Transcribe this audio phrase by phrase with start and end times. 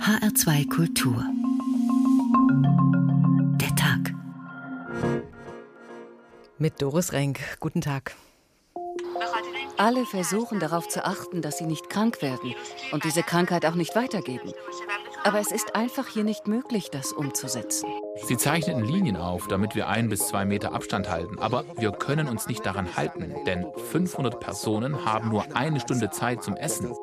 [0.00, 1.24] HR2 Kultur.
[3.60, 4.14] Der Tag.
[6.58, 7.38] Mit Doris Renk.
[7.60, 8.14] Guten Tag.
[9.76, 12.54] Alle versuchen darauf zu achten, dass sie nicht krank werden
[12.92, 14.52] und diese Krankheit auch nicht weitergeben.
[15.22, 17.90] Aber es ist einfach hier nicht möglich, das umzusetzen.
[18.26, 21.38] Sie zeichneten Linien auf, damit wir ein bis zwei Meter Abstand halten.
[21.38, 26.42] Aber wir können uns nicht daran halten, denn 500 Personen haben nur eine Stunde Zeit
[26.42, 26.94] zum Essen.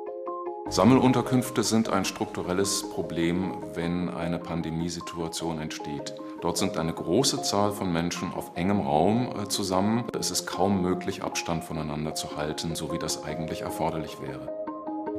[0.69, 6.13] Sammelunterkünfte sind ein strukturelles Problem, wenn eine Pandemiesituation entsteht.
[6.41, 10.03] Dort sind eine große Zahl von Menschen auf engem Raum äh, zusammen.
[10.19, 14.49] Es ist kaum möglich, Abstand voneinander zu halten, so wie das eigentlich erforderlich wäre.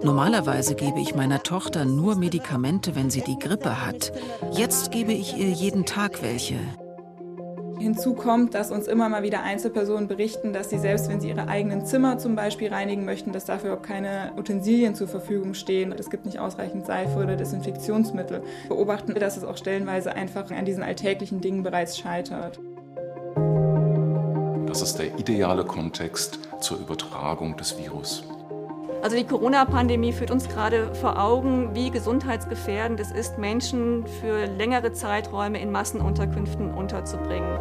[0.02, 4.12] Normalerweise gebe ich meiner Tochter nur Medikamente, wenn sie die Grippe hat.
[4.52, 6.58] Jetzt gebe ich ihr jeden Tag welche.
[7.78, 11.48] Hinzu kommt, dass uns immer mal wieder Einzelpersonen berichten, dass sie selbst, wenn sie ihre
[11.48, 15.92] eigenen Zimmer zum Beispiel reinigen möchten, dass dafür auch keine Utensilien zur Verfügung stehen.
[15.92, 18.42] Es gibt nicht ausreichend Seife oder Desinfektionsmittel.
[18.68, 22.58] Beobachten wir, dass es auch stellenweise einfach an diesen alltäglichen Dingen bereits scheitert.
[24.66, 28.24] Das ist der ideale Kontext zur Übertragung des Virus.
[29.00, 34.92] Also die Corona-Pandemie führt uns gerade vor Augen, wie gesundheitsgefährdend es ist, Menschen für längere
[34.92, 37.58] Zeiträume in Massenunterkünften unterzubringen.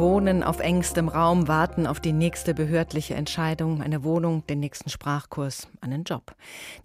[0.00, 5.68] Wohnen auf engstem Raum, warten auf die nächste behördliche Entscheidung, eine Wohnung, den nächsten Sprachkurs,
[5.82, 6.34] einen Job.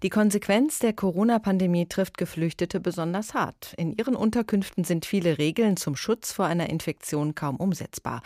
[0.02, 3.72] Die Konsequenz der Corona-Pandemie trifft Geflüchtete besonders hart.
[3.78, 8.20] In ihren Unterkünften sind viele Regeln zum Schutz vor einer Infektion kaum umsetzbar.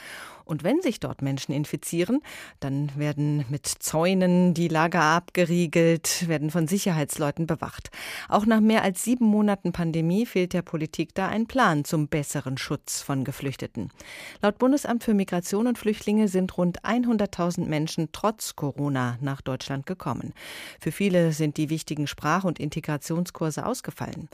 [0.50, 2.22] Und wenn sich dort Menschen infizieren,
[2.58, 7.90] dann werden mit Zäunen die Lager abgeriegelt, werden von Sicherheitsleuten bewacht.
[8.28, 12.58] Auch nach mehr als sieben Monaten Pandemie fehlt der Politik da ein Plan zum besseren
[12.58, 13.92] Schutz von Geflüchteten.
[14.42, 20.34] Laut Bundesamt für Migration und Flüchtlinge sind rund 100.000 Menschen trotz Corona nach Deutschland gekommen.
[20.80, 24.28] Für viele sind die wichtigen Sprach- und Integrationskurse ausgefallen.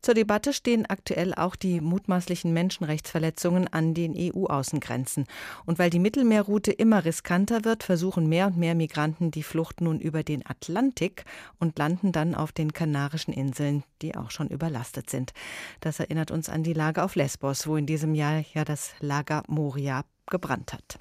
[0.00, 5.26] Zur Debatte stehen aktuell auch die mutmaßlichen Menschenrechtsverletzungen an den EU-Außengrenzen.
[5.64, 10.00] Und weil die Mittelmeerroute immer riskanter wird, versuchen mehr und mehr Migranten die Flucht nun
[10.00, 11.24] über den Atlantik
[11.58, 15.32] und landen dann auf den Kanarischen Inseln, die auch schon überlastet sind.
[15.80, 19.42] Das erinnert uns an die Lage auf Lesbos, wo in diesem Jahr ja das Lager
[19.48, 20.98] Moria gebrannt hat.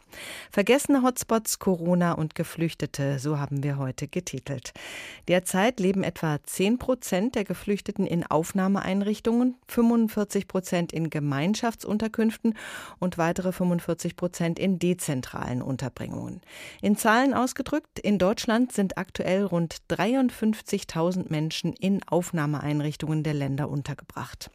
[0.51, 4.73] Vergessene Hotspots, Corona und Geflüchtete, so haben wir heute getitelt.
[5.27, 12.55] Derzeit leben etwa 10 Prozent der Geflüchteten in Aufnahmeeinrichtungen, 45 Prozent in Gemeinschaftsunterkünften
[12.99, 16.41] und weitere 45 Prozent in dezentralen Unterbringungen.
[16.81, 24.49] In Zahlen ausgedrückt, in Deutschland sind aktuell rund 53.000 Menschen in Aufnahmeeinrichtungen der Länder untergebracht.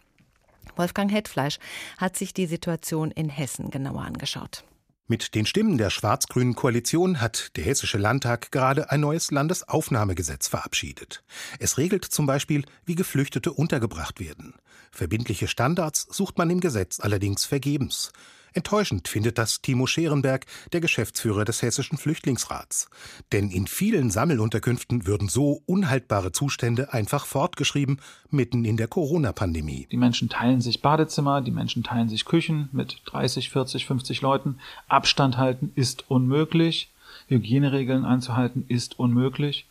[0.81, 1.59] Wolfgang Hetfleisch
[1.99, 4.65] hat sich die Situation in Hessen genauer angeschaut.
[5.07, 11.23] Mit den Stimmen der schwarz-grünen Koalition hat der Hessische Landtag gerade ein neues Landesaufnahmegesetz verabschiedet.
[11.59, 14.55] Es regelt zum Beispiel, wie Geflüchtete untergebracht werden.
[14.91, 18.13] Verbindliche Standards sucht man im Gesetz allerdings vergebens.
[18.53, 22.89] Enttäuschend findet das Timo Scherenberg, der Geschäftsführer des Hessischen Flüchtlingsrats.
[23.33, 28.01] Denn in vielen Sammelunterkünften würden so unhaltbare Zustände einfach fortgeschrieben,
[28.31, 29.87] mitten in der Corona-Pandemie.
[29.91, 34.59] Die Menschen teilen sich Badezimmer, die Menschen teilen sich Küchen mit 30, 40, 50 Leuten.
[34.89, 36.91] Abstand halten ist unmöglich.
[37.29, 39.67] Hygieneregeln einzuhalten ist unmöglich.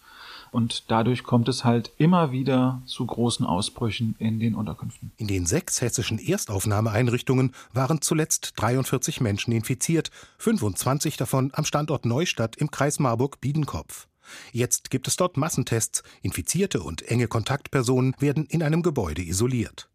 [0.51, 5.11] Und dadurch kommt es halt immer wieder zu großen Ausbrüchen in den Unterkünften.
[5.17, 12.55] In den sechs hessischen Erstaufnahmeeinrichtungen waren zuletzt 43 Menschen infiziert, 25 davon am Standort Neustadt
[12.55, 14.07] im Kreis Marburg-Biedenkopf.
[14.51, 16.03] Jetzt gibt es dort Massentests.
[16.21, 19.89] Infizierte und enge Kontaktpersonen werden in einem Gebäude isoliert.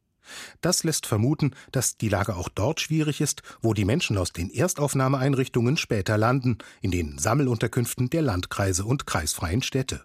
[0.60, 4.50] Das lässt vermuten, dass die Lage auch dort schwierig ist, wo die Menschen aus den
[4.50, 10.02] Erstaufnahmeeinrichtungen später landen, in den Sammelunterkünften der Landkreise und kreisfreien Städte.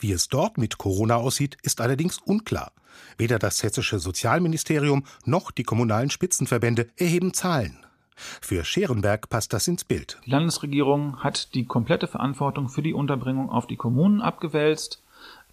[0.00, 2.72] Wie es dort mit Corona aussieht, ist allerdings unklar.
[3.18, 7.78] Weder das hessische Sozialministerium noch die kommunalen Spitzenverbände erheben Zahlen.
[8.16, 10.18] Für Scherenberg passt das ins Bild.
[10.24, 15.02] Die Landesregierung hat die komplette Verantwortung für die Unterbringung auf die Kommunen abgewälzt,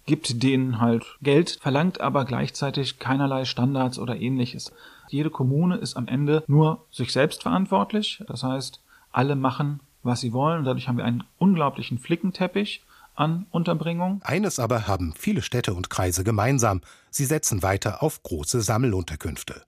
[0.06, 4.72] gibt denen halt Geld, verlangt aber gleichzeitig keinerlei Standards oder ähnliches.
[5.08, 8.22] Jede Kommune ist am Ende nur sich selbst verantwortlich.
[8.26, 8.80] Das heißt,
[9.12, 10.64] alle machen, was sie wollen.
[10.64, 12.82] Dadurch haben wir einen unglaublichen Flickenteppich
[13.14, 14.20] an Unterbringung.
[14.22, 16.80] Eines aber haben viele Städte und Kreise gemeinsam.
[17.10, 19.62] Sie setzen weiter auf große Sammelunterkünfte.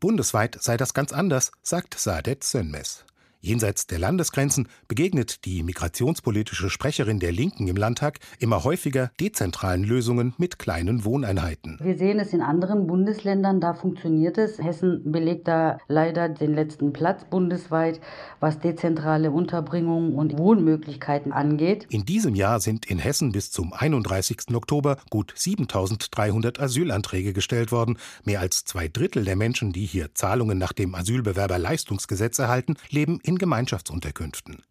[0.00, 3.04] Bundesweit sei das ganz anders, sagt Sadet Sönmez.
[3.44, 10.32] Jenseits der Landesgrenzen begegnet die migrationspolitische Sprecherin der Linken im Landtag immer häufiger dezentralen Lösungen
[10.38, 11.78] mit kleinen Wohneinheiten.
[11.82, 14.58] Wir sehen es in anderen Bundesländern, da funktioniert es.
[14.58, 18.00] Hessen belegt da leider den letzten Platz bundesweit,
[18.40, 21.86] was dezentrale Unterbringung und Wohnmöglichkeiten angeht.
[21.90, 24.54] In diesem Jahr sind in Hessen bis zum 31.
[24.54, 27.98] Oktober gut 7300 Asylanträge gestellt worden.
[28.24, 33.33] Mehr als zwei Drittel der Menschen, die hier Zahlungen nach dem Asylbewerberleistungsgesetz erhalten, leben in
[33.38, 34.62] Gemeinschaftsunterkünften.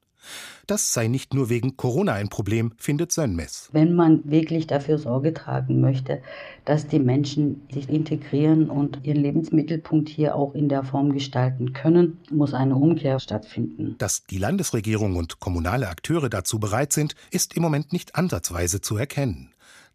[0.68, 3.70] Das sei nicht nur wegen Corona ein Problem, findet Sönmez.
[3.74, 6.22] Wenn man wirklich dafür Sorge tragen möchte,
[6.64, 12.20] dass die Menschen sich integrieren und ihren Lebensmittelpunkt hier auch in der Form gestalten können,
[12.32, 13.96] muss eine Umkehr stattfinden.
[13.98, 18.96] Dass die Landesregierung und kommunale Akteure dazu bereit sind, ist im Moment nicht ansatzweise zu
[18.96, 19.50] erkennen.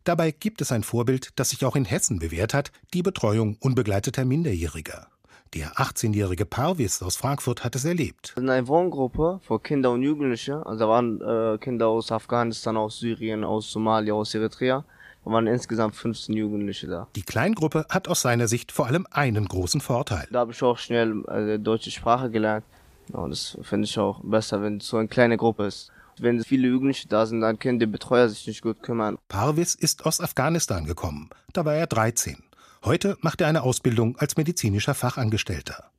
[0.04, 4.24] Dabei gibt es ein Vorbild, das sich auch in Hessen bewährt hat, die Betreuung unbegleiteter
[4.24, 5.08] Minderjähriger.
[5.54, 8.34] Der 18-jährige Parvis aus Frankfurt hat es erlebt.
[8.36, 12.98] In einer Wohngruppe für Kinder und Jugendliche, also da waren äh, Kinder aus Afghanistan, aus
[12.98, 14.84] Syrien, aus Somalia, aus Eritrea.
[15.24, 17.08] Da waren insgesamt 15 Jugendliche da.
[17.16, 20.28] Die Kleingruppe hat aus seiner Sicht vor allem einen großen Vorteil.
[20.30, 22.64] Da habe ich auch schnell äh, deutsche Sprache gelernt.
[23.12, 25.90] Und das finde ich auch besser, wenn es so eine kleine Gruppe ist.
[26.20, 29.18] Wenn viele Jugendliche da sind, dann können die Betreuer sich nicht gut kümmern.
[29.28, 31.30] Parvis ist aus Afghanistan gekommen.
[31.52, 32.42] Da war er 13.
[32.84, 35.90] Heute macht er eine Ausbildung als medizinischer Fachangestellter.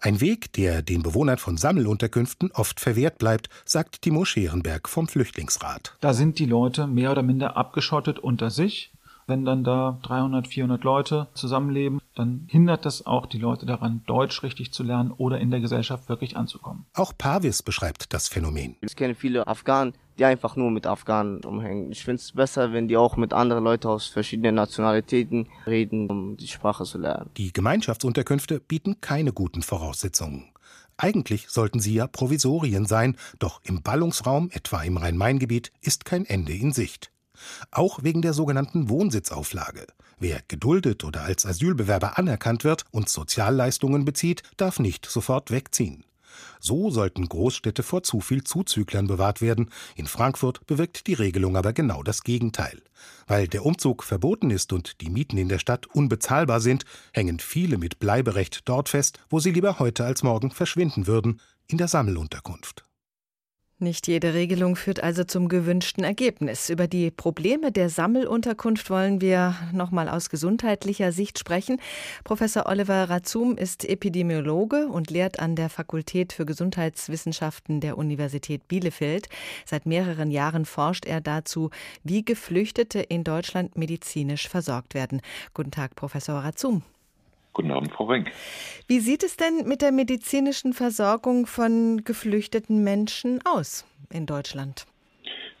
[0.00, 5.96] Ein Weg, der den Bewohnern von Sammelunterkünften oft verwehrt bleibt, sagt Timo Scherenberg vom Flüchtlingsrat.
[6.00, 8.92] Da sind die Leute mehr oder minder abgeschottet unter sich.
[9.28, 14.44] Wenn dann da 300, 400 Leute zusammenleben, dann hindert das auch die Leute daran, Deutsch
[14.44, 16.86] richtig zu lernen oder in der Gesellschaft wirklich anzukommen.
[16.94, 18.76] Auch Pavis beschreibt das Phänomen.
[18.82, 21.92] Ich kenne viele Afghanen, die einfach nur mit Afghanen umhängen.
[21.92, 26.36] Ich finde es besser, wenn die auch mit anderen Leuten aus verschiedenen Nationalitäten reden, um
[26.36, 27.30] die Sprache zu lernen.
[27.36, 30.50] Die Gemeinschaftsunterkünfte bieten keine guten Voraussetzungen.
[30.98, 36.54] Eigentlich sollten sie ja Provisorien sein, doch im Ballungsraum, etwa im Rhein-Main-Gebiet, ist kein Ende
[36.54, 37.10] in Sicht.
[37.70, 39.86] Auch wegen der sogenannten Wohnsitzauflage.
[40.18, 46.04] Wer geduldet oder als Asylbewerber anerkannt wird und Sozialleistungen bezieht, darf nicht sofort wegziehen.
[46.60, 49.70] So sollten Großstädte vor zu viel Zuzüglern bewahrt werden.
[49.94, 52.82] In Frankfurt bewirkt die Regelung aber genau das Gegenteil.
[53.26, 57.78] Weil der Umzug verboten ist und die Mieten in der Stadt unbezahlbar sind, hängen viele
[57.78, 62.84] mit Bleiberecht dort fest, wo sie lieber heute als morgen verschwinden würden, in der Sammelunterkunft.
[63.78, 66.70] Nicht jede Regelung führt also zum gewünschten Ergebnis.
[66.70, 71.78] Über die Probleme der Sammelunterkunft wollen wir nochmal aus gesundheitlicher Sicht sprechen.
[72.24, 79.28] Professor Oliver Razum ist Epidemiologe und lehrt an der Fakultät für Gesundheitswissenschaften der Universität Bielefeld.
[79.66, 81.68] Seit mehreren Jahren forscht er dazu,
[82.02, 85.20] wie Geflüchtete in Deutschland medizinisch versorgt werden.
[85.52, 86.82] Guten Tag, Professor Razum.
[87.56, 88.30] Guten Abend, Frau Wenk.
[88.86, 94.84] Wie sieht es denn mit der medizinischen Versorgung von geflüchteten Menschen aus in Deutschland?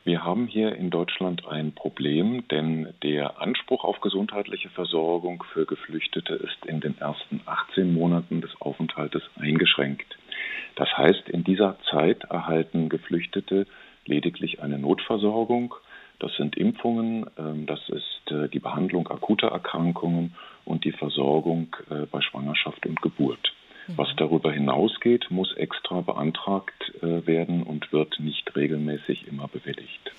[0.04, 6.34] Wir haben hier in Deutschland ein Problem, denn der Anspruch auf gesundheitliche Versorgung für Geflüchtete
[6.34, 10.18] ist in den ersten 18 Monaten des Aufenthaltes eingeschränkt.
[10.74, 13.66] Das heißt, in dieser Zeit erhalten Geflüchtete
[14.04, 15.74] lediglich eine Notversorgung
[16.18, 20.34] das sind Impfungen, ähm, das ist äh, die Behandlung akuter Erkrankungen
[20.66, 23.52] und die Versorgung äh, bei Schwangerschaft und Geburt.
[23.86, 23.92] Mhm.
[23.96, 30.12] Was darüber hinausgeht, muss extra beantragt äh, werden und wird nicht regelmäßig immer bewilligt.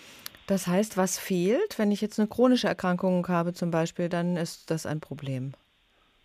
[0.48, 4.72] Das heißt, was fehlt, wenn ich jetzt eine chronische Erkrankung habe zum Beispiel, dann ist
[4.72, 5.54] das ein Problem.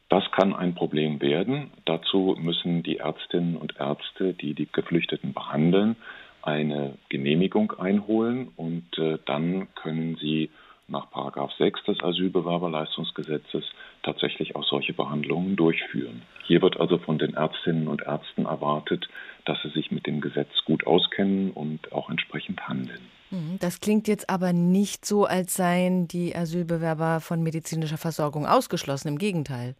[0.08, 1.70] Das kann ein Problem werden.
[1.86, 5.96] Dazu müssen die Ärztinnen und Ärzte, die die Geflüchteten behandeln,
[6.42, 10.50] eine Genehmigung einholen und äh, dann können sie
[10.92, 11.08] nach
[11.58, 13.64] 6 des Asylbewerberleistungsgesetzes
[14.02, 16.22] tatsächlich auch solche Behandlungen durchführen.
[16.44, 19.08] Hier wird also von den Ärztinnen und Ärzten erwartet,
[19.44, 23.00] dass sie sich mit dem Gesetz gut auskennen und auch entsprechend handeln.
[23.30, 29.08] Mhm, das klingt jetzt aber nicht so, als seien die Asylbewerber von medizinischer Versorgung ausgeschlossen.
[29.08, 29.74] Im Gegenteil.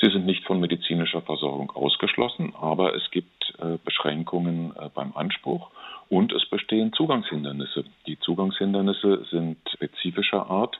[0.00, 5.70] Sie sind nicht von medizinischer Versorgung ausgeschlossen, aber es gibt äh, Beschränkungen äh, beim Anspruch
[6.12, 7.84] und es bestehen Zugangshindernisse.
[8.06, 10.78] Die Zugangshindernisse sind spezifischer Art.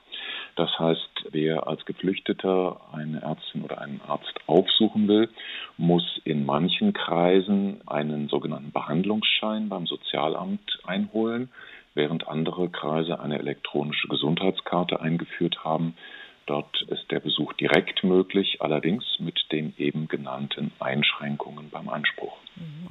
[0.55, 5.29] Das heißt, wer als Geflüchteter eine Ärztin oder einen Arzt aufsuchen will,
[5.75, 11.49] muss in manchen Kreisen einen sogenannten Behandlungsschein beim Sozialamt einholen,
[11.95, 15.95] während andere Kreise eine elektronische Gesundheitskarte eingeführt haben,
[16.45, 22.37] Dort ist der Besuch direkt möglich, allerdings mit den eben genannten Einschränkungen beim Anspruch.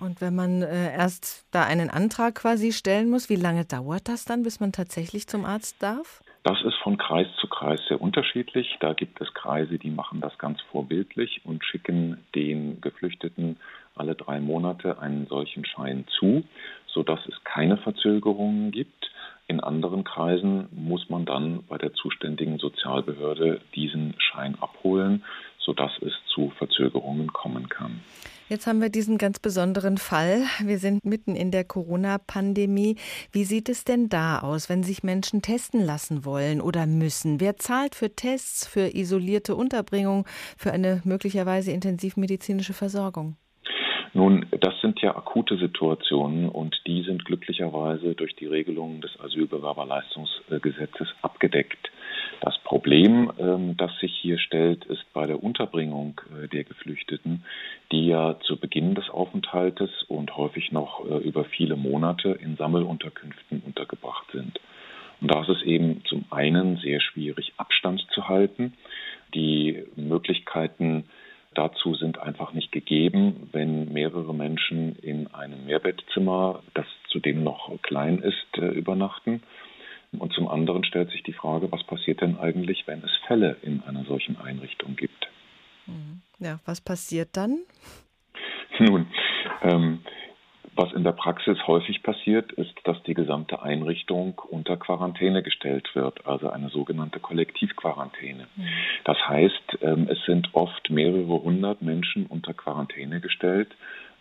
[0.00, 4.24] Und wenn man äh, erst da einen Antrag quasi stellen muss, wie lange dauert das
[4.24, 6.22] dann, bis man tatsächlich zum Arzt darf?
[6.44, 8.76] Das ist von Kreis zu Kreis sehr unterschiedlich.
[8.80, 13.58] Da gibt es Kreise, die machen das ganz vorbildlich und schicken den Geflüchteten
[13.94, 16.42] alle drei Monate einen solchen Schein zu,
[16.86, 19.10] sodass es keine Verzögerungen gibt.
[19.52, 25.24] In anderen Kreisen muss man dann bei der zuständigen Sozialbehörde diesen Schein abholen,
[25.58, 28.00] sodass es zu Verzögerungen kommen kann.
[28.48, 30.44] Jetzt haben wir diesen ganz besonderen Fall.
[30.64, 32.96] Wir sind mitten in der Corona-Pandemie.
[33.30, 37.38] Wie sieht es denn da aus, wenn sich Menschen testen lassen wollen oder müssen?
[37.38, 43.36] Wer zahlt für Tests, für isolierte Unterbringung, für eine möglicherweise intensivmedizinische Versorgung?
[44.14, 51.08] Nun, das sind ja akute Situationen und die sind glücklicherweise durch die Regelungen des Asylbewerberleistungsgesetzes
[51.22, 51.90] abgedeckt.
[52.40, 57.44] Das Problem, ähm, das sich hier stellt, ist bei der Unterbringung äh, der Geflüchteten,
[57.90, 63.62] die ja zu Beginn des Aufenthaltes und häufig noch äh, über viele Monate in Sammelunterkünften
[63.64, 64.60] untergebracht sind.
[65.22, 68.74] Und da ist es eben zum einen sehr schwierig, Abstand zu halten.
[69.34, 71.04] Die Möglichkeiten
[71.54, 78.18] dazu sind einfach nicht gegeben, wenn mehrere Menschen in einem Mehrbettzimmer, das zudem noch klein
[78.18, 79.42] ist, äh, übernachten.
[80.18, 83.82] Und zum anderen stellt sich die Frage, was passiert denn eigentlich, wenn es Fälle in
[83.82, 85.28] einer solchen Einrichtung gibt?
[85.86, 86.20] Mhm.
[86.38, 87.60] Ja, was passiert dann?
[88.78, 89.06] Nun,
[89.62, 90.00] ähm,
[90.74, 96.26] was in der Praxis häufig passiert, ist, dass die gesamte Einrichtung unter Quarantäne gestellt wird,
[96.26, 98.46] also eine sogenannte Kollektivquarantäne.
[98.56, 98.64] Mhm.
[99.04, 103.74] Das heißt, ähm, es sind oft mehrere hundert Menschen unter Quarantäne gestellt,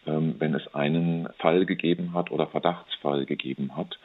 [0.05, 3.98] ähm, wenn es einen Fall gegeben hat oder Verdachtsfall gegeben hat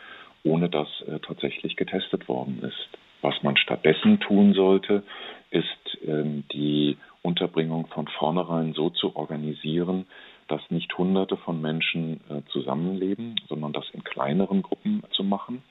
[0.46, 2.88] ohne dass äh, tatsächlich getestet worden ist.
[3.20, 5.02] Was man stattdessen tun sollte,
[5.50, 10.06] ist ähm, die Unterbringung von vornherein so zu organisieren,
[10.48, 15.62] dass nicht Hunderte von Menschen äh, zusammenleben, sondern das in kleineren Gruppen zu machen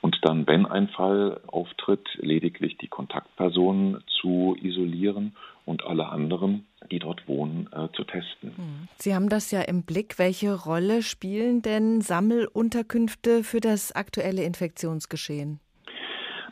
[0.00, 6.98] und dann, wenn ein Fall auftritt, lediglich die Kontaktpersonen zu isolieren und alle anderen, die
[6.98, 8.52] dort wohnen, äh, zu testen.
[8.56, 8.88] Hm.
[8.96, 10.18] Sie haben das ja im Blick.
[10.18, 15.60] Welche Rolle spielen denn Sammelunterkünfte für das aktuelle Infektionsgeschehen?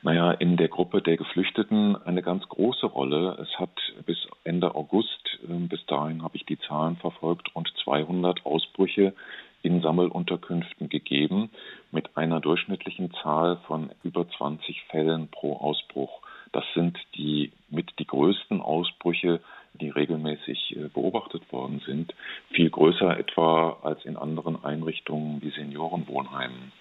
[0.05, 3.39] Naja, in der Gruppe der Geflüchteten eine ganz große Rolle.
[3.41, 9.15] Es hat bis Ende August, bis dahin habe ich die Zahlen verfolgt, rund 200 Ausbrüche
[9.63, 11.51] in Sammelunterkünften gegeben,
[11.91, 16.21] mit einer durchschnittlichen Zahl von über 20 Fällen pro Ausbruch.
[16.53, 19.41] Das sind die mit die größten Ausbrüche,
[19.81, 22.15] die regelmäßig äh, beobachtet worden sind.
[22.51, 26.73] Viel größer etwa als in anderen Einrichtungen wie Seniorenwohnheimen.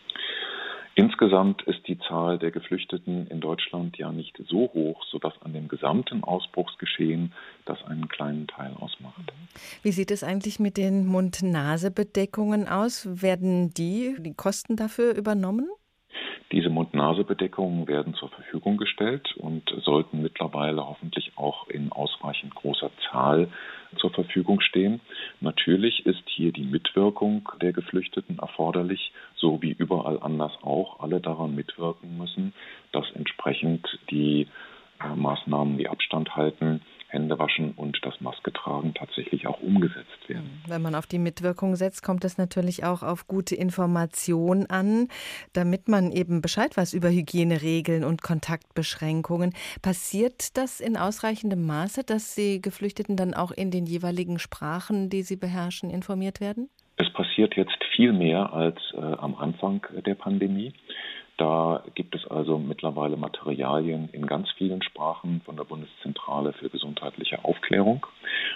[0.95, 5.67] Insgesamt ist die Zahl der Geflüchteten in Deutschland ja nicht so hoch, sodass an dem
[5.67, 7.33] gesamten Ausbruchsgeschehen
[7.65, 9.33] das einen kleinen Teil ausmacht.
[9.81, 13.07] Wie sieht es eigentlich mit den Mund-Nase-Bedeckungen aus?
[13.23, 15.67] Werden die, die Kosten dafür übernommen?
[16.51, 23.49] Diese Mund-Nase-Bedeckungen werden zur Verfügung gestellt und sollten mittlerweile hoffentlich auch in ausreichend großer Zahl
[23.95, 25.01] zur Verfügung stehen.
[25.41, 30.99] Natürlich ist hier die Mitwirkung der Geflüchteten erforderlich, so wie überall anders auch.
[30.99, 32.53] Alle daran mitwirken müssen,
[32.91, 34.47] dass entsprechend die
[35.01, 36.81] äh, Maßnahmen wie Abstand halten,
[37.13, 40.61] Hände waschen und das Maske tragen tatsächlich auch umgesetzt werden.
[40.67, 45.07] Wenn man auf die Mitwirkung setzt, kommt es natürlich auch auf gute Information an,
[45.53, 49.53] damit man eben Bescheid weiß über Hygieneregeln und Kontaktbeschränkungen.
[49.81, 55.21] Passiert das in ausreichendem Maße, dass die Geflüchteten dann auch in den jeweiligen Sprachen, die
[55.21, 56.69] sie beherrschen, informiert werden?
[56.97, 60.73] Es passiert jetzt viel mehr als äh, am Anfang der Pandemie.
[61.43, 67.43] Da gibt es also mittlerweile Materialien in ganz vielen Sprachen von der Bundeszentrale für gesundheitliche
[67.43, 68.07] Aufklärung.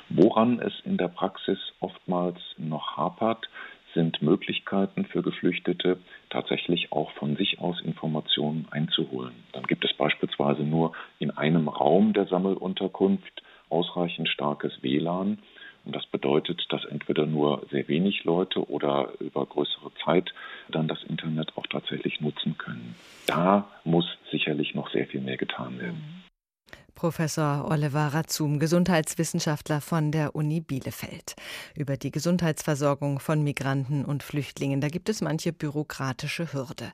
[0.08, 3.50] Woran es in der Praxis oftmals noch hapert,
[3.94, 9.34] sind Möglichkeiten für Geflüchtete, tatsächlich auch von sich aus Informationen einzuholen.
[9.52, 15.40] Dann gibt es beispielsweise nur in einem Raum der Sammelunterkunft ausreichend starkes WLAN
[15.88, 20.34] und das bedeutet, dass entweder nur sehr wenig Leute oder über größere Zeit
[20.68, 22.96] dann das Internet auch tatsächlich nutzen können.
[23.26, 26.26] Da muss sicherlich noch sehr viel mehr getan werden.
[26.94, 31.36] Professor Oliver Razum, Gesundheitswissenschaftler von der Uni Bielefeld,
[31.74, 34.82] über die Gesundheitsversorgung von Migranten und Flüchtlingen.
[34.82, 36.92] Da gibt es manche bürokratische Hürde.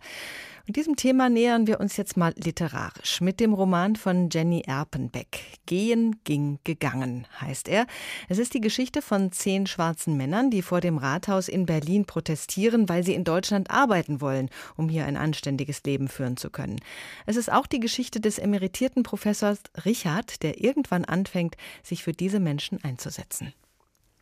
[0.66, 5.60] Und diesem Thema nähern wir uns jetzt mal literarisch mit dem Roman von Jenny Erpenbeck.
[5.66, 7.86] Gehen, ging, gegangen heißt er.
[8.30, 12.88] Es ist die Geschichte von zehn schwarzen Männern, die vor dem Rathaus in Berlin protestieren,
[12.88, 16.80] weil sie in Deutschland arbeiten wollen, um hier ein anständiges Leben führen zu können.
[17.26, 22.40] Es ist auch die Geschichte des emeritierten Professors Richard, der irgendwann anfängt, sich für diese
[22.40, 23.54] Menschen einzusetzen.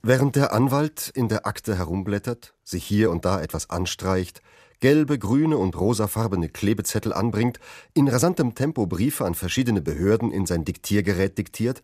[0.02, 4.42] Während der Anwalt in der Akte herumblättert, sich hier und da etwas anstreicht,
[4.82, 7.60] gelbe, grüne und rosafarbene Klebezettel anbringt,
[7.94, 11.82] in rasantem Tempo Briefe an verschiedene Behörden in sein Diktiergerät diktiert,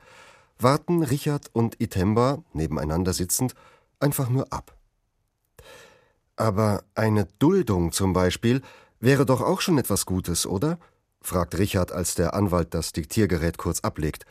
[0.60, 3.54] warten Richard und Itemba, nebeneinander sitzend,
[4.00, 4.76] einfach nur ab.
[6.36, 8.62] Aber eine Duldung zum Beispiel
[9.00, 10.78] wäre doch auch schon etwas Gutes, oder?
[11.22, 14.26] fragt Richard, als der Anwalt das Diktiergerät kurz ablegt.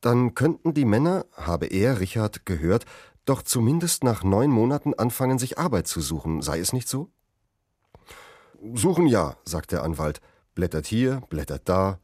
[0.00, 2.86] Dann könnten die Männer, habe er, Richard, gehört,
[3.24, 7.10] doch zumindest nach neun Monaten anfangen, sich Arbeit zu suchen, sei es nicht so?
[8.74, 10.20] Suchen ja, sagt der Anwalt,
[10.54, 12.00] blättert hier, blättert da.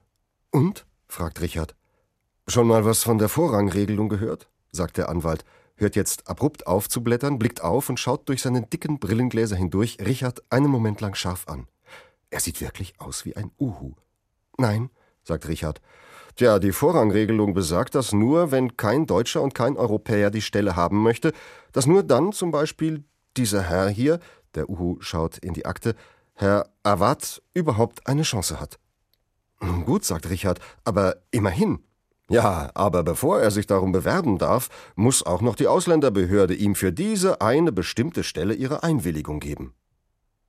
[0.50, 0.86] Und?
[1.08, 1.74] fragt Richard.
[2.46, 4.48] Schon mal was von der Vorrangregelung gehört?
[4.70, 5.44] sagt der Anwalt,
[5.76, 9.98] hört jetzt abrupt auf zu blättern, blickt auf und schaut durch seine dicken Brillengläser hindurch
[10.00, 11.66] Richard einen Moment lang scharf an.
[12.30, 13.94] Er sieht wirklich aus wie ein Uhu.
[14.56, 14.90] Nein,
[15.22, 15.80] sagt Richard.
[16.36, 21.02] Tja, die Vorrangregelung besagt, dass nur, wenn kein Deutscher und kein Europäer die Stelle haben
[21.02, 21.32] möchte,
[21.72, 23.04] dass nur dann zum Beispiel
[23.36, 24.18] dieser Herr hier,
[24.54, 25.94] der Uhu schaut in die Akte,
[26.34, 28.78] Herr Awad überhaupt eine Chance hat.
[29.84, 31.78] Gut, sagt Richard, aber immerhin.
[32.28, 36.92] Ja, aber bevor er sich darum bewerben darf, muss auch noch die Ausländerbehörde ihm für
[36.92, 39.74] diese eine bestimmte Stelle ihre Einwilligung geben.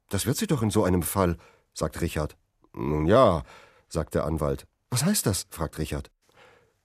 [0.10, 1.38] Das wird sie doch in so einem Fall,
[1.74, 2.38] sagt Richard.
[2.74, 3.44] Nun ja,
[3.90, 4.68] sagt der Anwalt.
[4.90, 5.48] Was heißt das?
[5.50, 6.12] fragt Richard.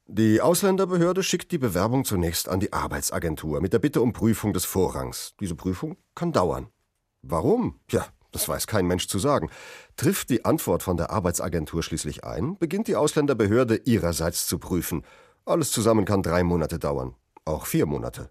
[0.07, 4.65] Die Ausländerbehörde schickt die Bewerbung zunächst an die Arbeitsagentur mit der Bitte um Prüfung des
[4.65, 5.35] Vorrangs.
[5.39, 6.69] Diese Prüfung kann dauern.
[7.23, 7.79] Warum?
[7.91, 9.51] Ja, das weiß kein Mensch zu sagen.
[9.97, 15.05] Trifft die Antwort von der Arbeitsagentur schließlich ein, beginnt die Ausländerbehörde ihrerseits zu prüfen.
[15.45, 18.31] Alles zusammen kann drei Monate dauern, auch vier Monate.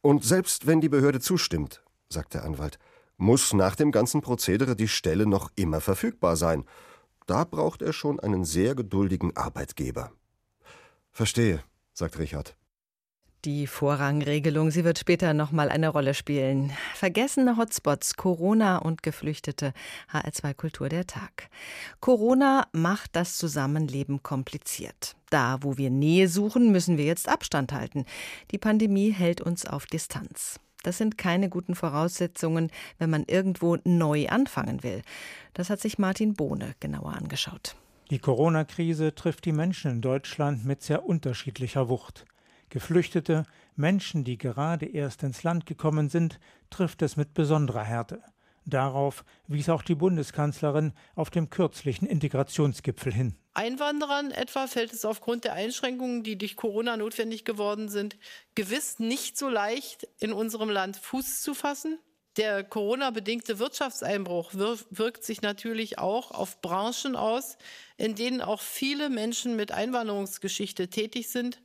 [0.00, 2.78] Und selbst wenn die Behörde zustimmt, sagt der Anwalt,
[3.16, 6.64] muss nach dem ganzen Prozedere die Stelle noch immer verfügbar sein.
[7.26, 10.10] Da braucht er schon einen sehr geduldigen Arbeitgeber.
[11.12, 11.62] Verstehe,
[11.92, 12.56] sagt Richard.
[13.46, 16.72] Die Vorrangregelung, sie wird später noch mal eine Rolle spielen.
[16.94, 19.72] Vergessene Hotspots, Corona und Geflüchtete.
[20.12, 21.48] HR2 Kultur der Tag.
[22.00, 25.16] Corona macht das Zusammenleben kompliziert.
[25.30, 28.04] Da, wo wir Nähe suchen, müssen wir jetzt Abstand halten.
[28.50, 30.60] Die Pandemie hält uns auf Distanz.
[30.82, 35.00] Das sind keine guten Voraussetzungen, wenn man irgendwo neu anfangen will.
[35.54, 37.74] Das hat sich Martin Bohne genauer angeschaut.
[38.10, 42.26] Die Corona-Krise trifft die Menschen in Deutschland mit sehr unterschiedlicher Wucht.
[42.70, 43.44] Geflüchtete,
[43.76, 48.22] Menschen, die gerade erst ins Land gekommen sind, trifft es mit besonderer Härte.
[48.64, 53.34] Darauf wies auch die Bundeskanzlerin auf dem kürzlichen Integrationsgipfel hin.
[53.54, 58.16] Einwanderern etwa fällt es aufgrund der Einschränkungen, die durch Corona notwendig geworden sind,
[58.54, 61.98] gewiss nicht so leicht, in unserem Land Fuß zu fassen.
[62.36, 67.58] Der Corona-bedingte Wirtschaftseinbruch wirkt sich natürlich auch auf Branchen aus,
[67.96, 71.60] in denen auch viele Menschen mit Einwanderungsgeschichte tätig sind,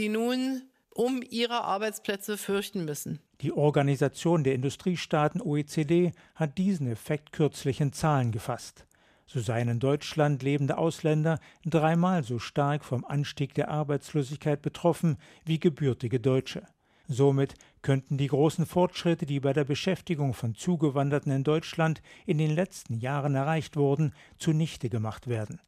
[0.00, 0.62] die nun
[0.94, 3.20] um ihre Arbeitsplätze fürchten müssen.
[3.42, 8.86] Die Organisation der Industriestaaten OECD hat diesen Effekt kürzlich in Zahlen gefasst.
[9.26, 15.60] So seien in Deutschland lebende Ausländer dreimal so stark vom Anstieg der Arbeitslosigkeit betroffen wie
[15.60, 16.66] gebürtige Deutsche.
[17.06, 22.54] Somit könnten die großen Fortschritte, die bei der Beschäftigung von Zugewanderten in Deutschland in den
[22.54, 25.60] letzten Jahren erreicht wurden, zunichte gemacht werden.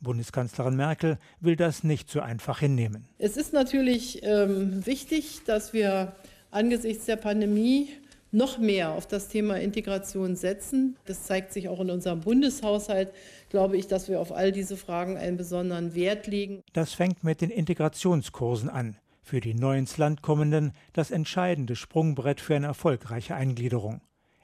[0.00, 3.06] Bundeskanzlerin Merkel will das nicht so einfach hinnehmen.
[3.18, 6.14] Es ist natürlich ähm, wichtig, dass wir
[6.50, 7.90] angesichts der Pandemie
[8.32, 10.96] noch mehr auf das Thema Integration setzen.
[11.04, 13.12] Das zeigt sich auch in unserem Bundeshaushalt,
[13.48, 16.62] glaube ich, dass wir auf all diese Fragen einen besonderen Wert legen.
[16.72, 18.96] Das fängt mit den Integrationskursen an.
[19.22, 24.00] Für die neu ins Land kommenden das entscheidende Sprungbrett für eine erfolgreiche Eingliederung.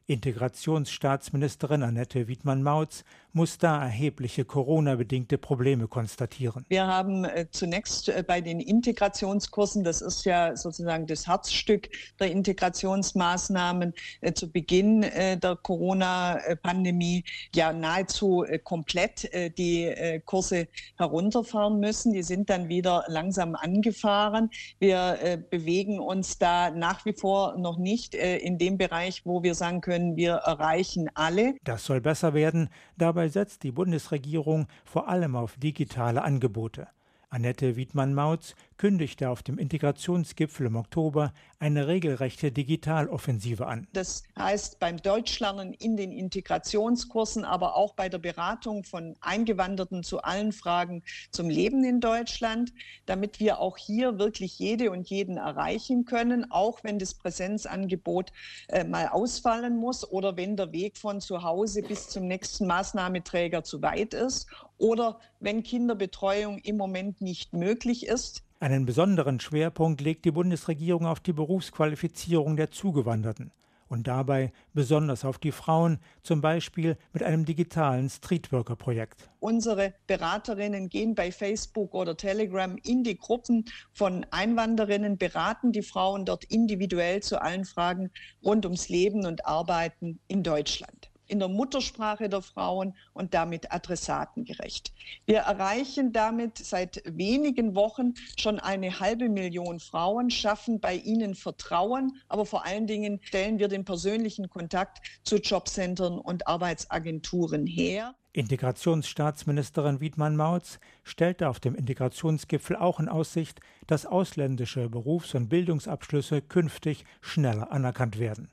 [0.09, 6.65] Integrationsstaatsministerin Annette Wiedmann-Mautz muss da erhebliche Corona-bedingte Probleme konstatieren.
[6.69, 12.31] Wir haben äh, zunächst äh, bei den Integrationskursen, das ist ja sozusagen das Herzstück der
[12.31, 13.93] Integrationsmaßnahmen,
[14.23, 22.13] äh, zu Beginn der Corona-Pandemie ja nahezu komplett die Kurse herunterfahren müssen.
[22.13, 24.51] Die sind dann wieder langsam angefahren.
[24.79, 29.81] Wir bewegen uns da nach wie vor noch nicht in dem Bereich, wo wir sagen
[29.81, 31.55] können, können, wir erreichen alle.
[31.65, 32.69] Das soll besser werden.
[32.97, 36.89] Dabei setzt die Bundesregierung vor allem auf digitale Angebote.
[37.31, 43.87] Annette Wiedmann-Mautz kündigte auf dem Integrationsgipfel im Oktober eine regelrechte Digitaloffensive an.
[43.93, 50.23] Das heißt beim Deutschlernen in den Integrationskursen, aber auch bei der Beratung von Eingewanderten zu
[50.23, 52.73] allen Fragen zum Leben in Deutschland,
[53.07, 58.33] damit wir auch hier wirklich jede und jeden erreichen können, auch wenn das Präsenzangebot
[58.69, 63.65] äh, mal ausfallen muss oder wenn der Weg von zu Hause bis zum nächsten Maßnahmeträger
[63.65, 64.47] zu weit ist
[64.79, 68.46] oder wenn Kinderbetreuung im Moment nicht möglich ist.
[68.59, 73.53] Einen besonderen Schwerpunkt legt die Bundesregierung auf die Berufsqualifizierung der Zugewanderten.
[73.89, 79.31] und dabei besonders auf die Frauen, zum Beispiel mit einem digitalen Streetworker-Projekt.
[79.39, 86.25] Unsere Beraterinnen gehen bei Facebook oder Telegram in die Gruppen von Einwanderinnen, beraten die Frauen
[86.25, 88.11] dort individuell zu allen Fragen
[88.45, 94.93] rund ums Leben und Arbeiten in Deutschland in der Muttersprache der Frauen und damit adressatengerecht.
[95.27, 102.21] Wir erreichen damit seit wenigen Wochen schon eine halbe Million Frauen, schaffen bei ihnen Vertrauen,
[102.29, 108.15] aber vor allen Dingen stellen wir den persönlichen Kontakt zu Jobcentern und Arbeitsagenturen her.
[108.37, 117.05] Integrationsstaatsministerin Wiedmann-Mautz stellte auf dem Integrationsgipfel auch in Aussicht, dass ausländische Berufs- und Bildungsabschlüsse künftig
[117.23, 118.51] schneller anerkannt werden.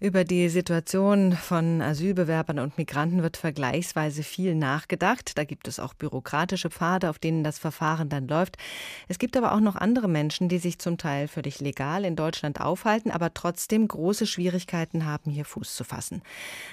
[0.00, 5.36] Über die Situation von Asylbewerbern und Migranten wird vergleichsweise viel nachgedacht.
[5.36, 8.58] Da gibt es auch bürokratische Pfade, auf denen das Verfahren dann läuft.
[9.08, 12.60] Es gibt aber auch noch andere Menschen, die sich zum Teil völlig legal in Deutschland
[12.60, 16.22] aufhalten, aber trotzdem große Schwierigkeiten haben, hier Fuß zu fassen.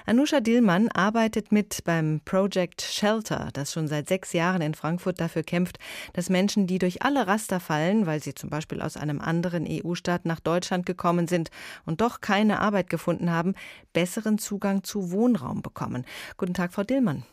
[0.05, 5.41] Anusha Dillmann arbeitet mit beim Project Shelter, das schon seit sechs Jahren in Frankfurt dafür
[5.41, 5.79] kämpft,
[6.13, 10.25] dass Menschen, die durch alle Raster fallen, weil sie zum Beispiel aus einem anderen EU-Staat
[10.25, 11.49] nach Deutschland gekommen sind
[11.87, 13.55] und doch keine Arbeit gefunden gefunden haben,
[13.93, 16.05] besseren Zugang zu Wohnraum bekommen.
[16.37, 17.23] Guten Tag, Frau Dillmann.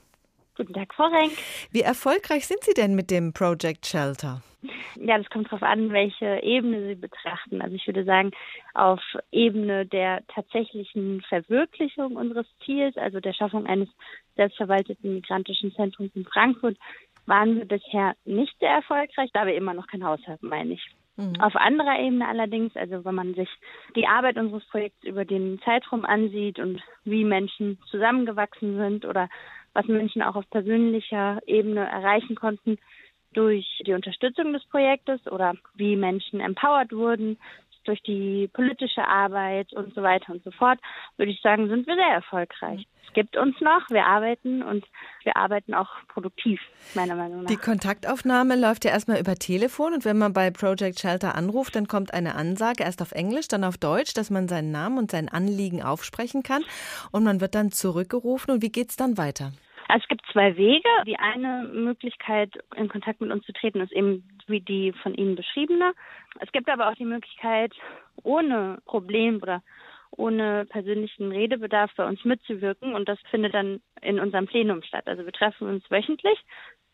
[0.56, 1.32] Guten Tag, Frau Renk.
[1.70, 4.42] Wie erfolgreich sind Sie denn mit dem Project Shelter?
[4.94, 7.62] Ja, das kommt darauf an, welche Ebene Sie betrachten.
[7.62, 8.30] Also ich würde sagen,
[8.74, 9.00] auf
[9.32, 13.88] Ebene der tatsächlichen Verwirklichung unseres Ziels, also der Schaffung eines
[14.36, 16.76] selbstverwalteten migrantischen Zentrums in Frankfurt,
[17.26, 20.86] waren wir bisher nicht sehr erfolgreich, da wir immer noch kein Haus haben, meine ich.
[21.16, 21.40] Mhm.
[21.40, 23.48] Auf anderer Ebene allerdings, also wenn man sich
[23.96, 29.28] die Arbeit unseres Projekts über den Zeitraum ansieht und wie Menschen zusammengewachsen sind oder
[29.74, 32.78] was Menschen auch auf persönlicher Ebene erreichen konnten
[33.32, 37.38] durch die Unterstützung des Projektes oder wie Menschen empowered wurden
[37.84, 40.78] durch die politische Arbeit und so weiter und so fort,
[41.16, 42.86] würde ich sagen, sind wir sehr erfolgreich.
[43.06, 44.86] Es gibt uns noch, wir arbeiten und
[45.24, 46.60] wir arbeiten auch produktiv,
[46.94, 47.50] meiner Meinung nach.
[47.50, 51.88] Die Kontaktaufnahme läuft ja erstmal über Telefon und wenn man bei Project Shelter anruft, dann
[51.88, 55.28] kommt eine Ansage, erst auf Englisch, dann auf Deutsch, dass man seinen Namen und sein
[55.28, 56.64] Anliegen aufsprechen kann
[57.10, 59.52] und man wird dann zurückgerufen und wie geht es dann weiter?
[59.92, 60.88] Also es gibt zwei Wege.
[61.06, 65.36] Die eine Möglichkeit, in Kontakt mit uns zu treten, ist eben wie die von Ihnen
[65.36, 65.92] beschriebene.
[66.40, 67.74] Es gibt aber auch die Möglichkeit,
[68.22, 69.62] ohne Problem oder
[70.10, 75.06] ohne persönlichen Redebedarf bei uns mitzuwirken und das findet dann in unserem Plenum statt.
[75.06, 76.38] Also wir treffen uns wöchentlich,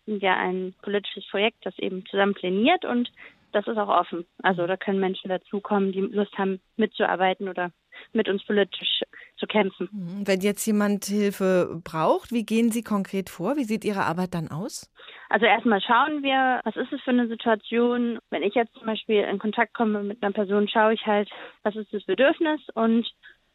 [0.06, 3.12] sind ja ein politisches Projekt, das eben zusammen pläniert und
[3.52, 4.26] das ist auch offen.
[4.42, 7.72] Also da können Menschen dazukommen, die Lust haben mitzuarbeiten oder
[8.12, 9.02] mit uns politisch
[9.36, 9.88] zu kämpfen.
[9.92, 10.26] Mhm.
[10.26, 13.56] Wenn jetzt jemand Hilfe braucht, wie gehen Sie konkret vor?
[13.56, 14.90] Wie sieht Ihre Arbeit dann aus?
[15.28, 18.18] Also erstmal schauen wir, was ist es für eine Situation.
[18.30, 21.28] Wenn ich jetzt zum Beispiel in Kontakt komme mit einer Person, schaue ich halt,
[21.62, 23.06] was ist das Bedürfnis und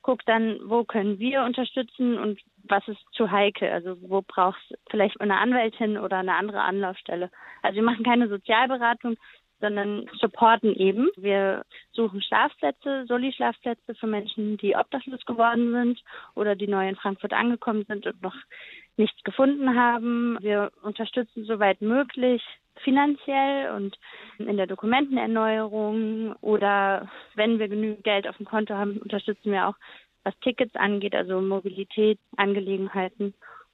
[0.01, 3.69] gucke dann, wo können wir unterstützen und was ist zu heikel.
[3.69, 7.31] Also wo braucht es vielleicht eine Anwältin oder eine andere Anlaufstelle.
[7.61, 9.15] Also wir machen keine Sozialberatung,
[9.63, 11.07] sondern supporten eben.
[11.15, 16.03] Wir suchen Schlafplätze, Soli-Schlafplätze für Menschen, die obdachlos geworden sind
[16.35, 18.35] oder die neu in Frankfurt angekommen sind und noch
[18.97, 20.37] nichts gefunden haben.
[20.41, 22.43] Wir unterstützen soweit möglich
[22.83, 23.97] finanziell und
[24.37, 29.75] in der Dokumentenerneuerung oder wenn wir genügend Geld auf dem Konto haben, unterstützen wir auch,
[30.25, 33.33] was Tickets angeht, also Mobilität, Angelegenheiten Mhm,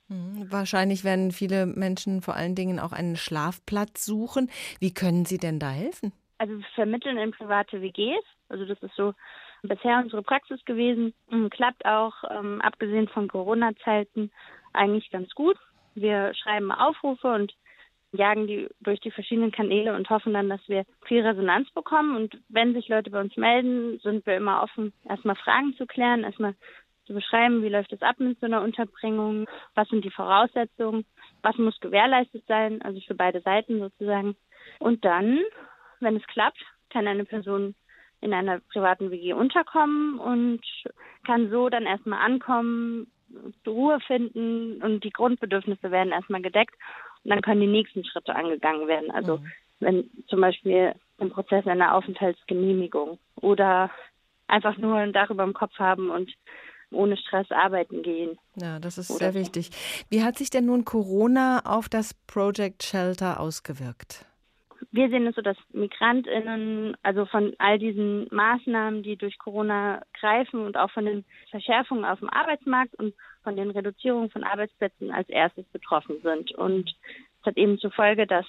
[0.09, 4.49] wahrscheinlich werden viele Menschen vor allen Dingen auch einen Schlafplatz suchen.
[4.79, 6.11] Wie können Sie denn da helfen?
[6.37, 8.23] Also wir vermitteln in private WGs.
[8.49, 9.13] Also das ist so
[9.61, 11.13] bisher unsere Praxis gewesen.
[11.29, 14.31] Mhm, klappt auch, ähm, abgesehen von Corona-Zeiten,
[14.73, 15.57] eigentlich ganz gut.
[15.95, 17.53] Wir schreiben Aufrufe und
[18.11, 22.15] jagen die durch die verschiedenen Kanäle und hoffen dann, dass wir viel Resonanz bekommen.
[22.15, 26.23] Und wenn sich Leute bei uns melden, sind wir immer offen, erstmal Fragen zu klären,
[26.23, 26.55] erstmal
[27.09, 31.05] zu beschreiben, wie läuft es ab mit so einer Unterbringung, was sind die Voraussetzungen,
[31.41, 34.35] was muss gewährleistet sein, also für beide Seiten sozusagen.
[34.77, 35.39] Und dann,
[35.99, 37.73] wenn es klappt, kann eine Person
[38.21, 40.61] in einer privaten WG unterkommen und
[41.25, 43.07] kann so dann erstmal ankommen,
[43.65, 46.75] Ruhe finden und die Grundbedürfnisse werden erstmal gedeckt
[47.23, 49.09] und dann können die nächsten Schritte angegangen werden.
[49.11, 49.51] Also mhm.
[49.79, 53.89] wenn zum Beispiel im Prozess einer Aufenthaltsgenehmigung oder
[54.47, 56.31] einfach nur ein Dach über dem Kopf haben und
[56.91, 58.37] ohne Stress arbeiten gehen.
[58.55, 59.71] Ja, das ist sehr wichtig.
[60.09, 64.25] Wie hat sich denn nun Corona auf das Project Shelter ausgewirkt?
[64.91, 70.65] Wir sehen es so, dass MigrantInnen, also von all diesen Maßnahmen, die durch Corona greifen
[70.65, 75.29] und auch von den Verschärfungen auf dem Arbeitsmarkt und von den Reduzierungen von Arbeitsplätzen als
[75.29, 76.53] erstes betroffen sind.
[76.53, 76.89] Und
[77.41, 78.45] es hat eben zur Folge, dass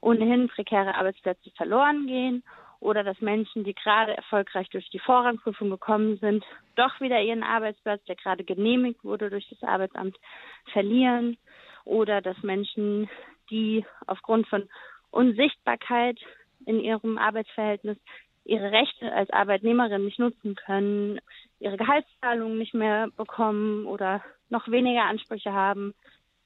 [0.00, 2.42] ohnehin prekäre Arbeitsplätze verloren gehen
[2.82, 8.02] oder dass Menschen, die gerade erfolgreich durch die Vorrangprüfung gekommen sind, doch wieder ihren Arbeitsplatz,
[8.04, 10.16] der gerade genehmigt wurde durch das Arbeitsamt,
[10.72, 11.38] verlieren.
[11.84, 13.08] Oder dass Menschen,
[13.50, 14.68] die aufgrund von
[15.12, 16.18] Unsichtbarkeit
[16.66, 17.98] in ihrem Arbeitsverhältnis
[18.44, 21.20] ihre Rechte als Arbeitnehmerin nicht nutzen können,
[21.60, 25.94] ihre Gehaltszahlungen nicht mehr bekommen oder noch weniger Ansprüche haben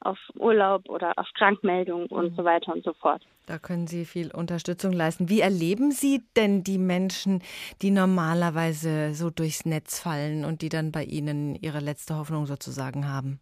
[0.00, 3.22] auf Urlaub oder auf Krankmeldung und so weiter und so fort.
[3.46, 5.28] Da können Sie viel Unterstützung leisten.
[5.28, 7.42] Wie erleben Sie denn die Menschen,
[7.80, 13.09] die normalerweise so durchs Netz fallen und die dann bei Ihnen ihre letzte Hoffnung sozusagen
[13.09, 13.40] haben?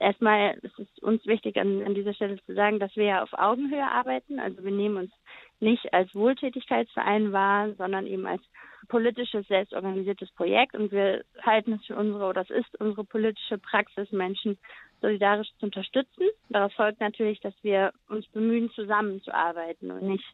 [0.00, 3.32] Erstmal ist es uns wichtig, an, an dieser Stelle zu sagen, dass wir ja auf
[3.32, 4.40] Augenhöhe arbeiten.
[4.40, 5.12] Also wir nehmen uns
[5.60, 8.42] nicht als Wohltätigkeitsverein wahr, sondern eben als
[8.88, 10.74] politisches, selbstorganisiertes Projekt.
[10.74, 14.58] Und wir halten es für unsere, oder es ist unsere politische Praxis, Menschen
[15.04, 16.24] solidarisch zu unterstützen.
[16.48, 20.24] Daraus folgt natürlich, dass wir uns bemühen, zusammenzuarbeiten und nicht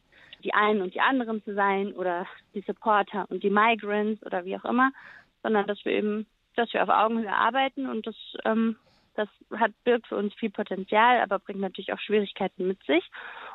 [0.45, 4.55] die einen und die anderen zu sein oder die Supporter und die Migrants oder wie
[4.55, 4.91] auch immer,
[5.43, 8.77] sondern dass wir eben, dass wir auf Augenhöhe arbeiten und das ähm,
[9.15, 9.27] das
[9.59, 13.03] hat, birgt für uns viel Potenzial, aber bringt natürlich auch Schwierigkeiten mit sich.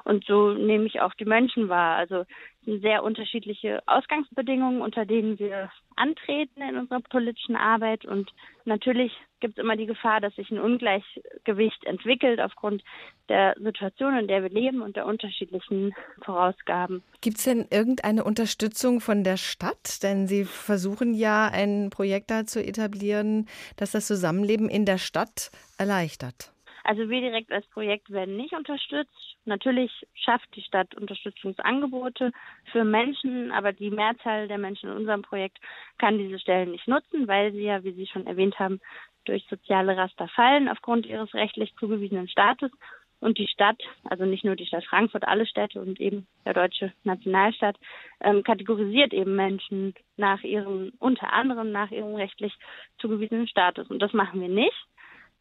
[0.07, 1.97] Und so nehme ich auch die Menschen wahr.
[1.97, 2.25] Also
[2.65, 8.05] sehr unterschiedliche Ausgangsbedingungen, unter denen wir antreten in unserer politischen Arbeit.
[8.05, 8.31] Und
[8.65, 12.85] natürlich gibt es immer die Gefahr, dass sich ein Ungleichgewicht entwickelt aufgrund
[13.29, 15.93] der Situation, in der wir leben und der unterschiedlichen
[16.25, 17.03] Vorausgaben.
[17.21, 20.05] Gibt es denn irgendeine Unterstützung von der Stadt?
[20.05, 25.51] Denn Sie versuchen ja ein Projekt da zu etablieren, das das Zusammenleben in der Stadt
[25.79, 26.53] erleichtert.
[26.87, 29.37] Also wir direkt als Projekt werden nicht unterstützt.
[29.45, 32.31] Natürlich schafft die Stadt Unterstützungsangebote
[32.71, 35.59] für Menschen, aber die Mehrzahl der Menschen in unserem Projekt
[35.99, 38.81] kann diese Stellen nicht nutzen, weil sie ja, wie Sie schon erwähnt haben,
[39.25, 42.71] durch soziale Raster fallen aufgrund ihres rechtlich zugewiesenen Status.
[43.19, 46.93] Und die Stadt, also nicht nur die Stadt Frankfurt, alle Städte und eben der deutsche
[47.03, 47.77] Nationalstaat,
[48.21, 52.55] ähm, kategorisiert eben Menschen nach ihrem, unter anderem nach ihrem rechtlich
[52.99, 53.89] zugewiesenen Status.
[53.89, 54.87] Und das machen wir nicht.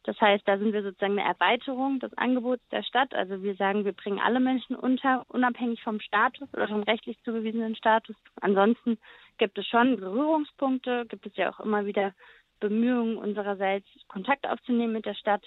[0.06, 3.12] Das heißt, da sind wir sozusagen eine Erweiterung des Angebots der Stadt.
[3.12, 7.74] Also wir sagen, wir bringen alle Menschen unter, unabhängig vom Status oder vom rechtlich zugewiesenen
[7.74, 8.14] Status.
[8.40, 8.98] Ansonsten
[9.38, 12.14] gibt es schon Berührungspunkte, gibt es ja auch immer wieder
[12.60, 15.44] Bemühungen unsererseits, Kontakt aufzunehmen mit der Stadt.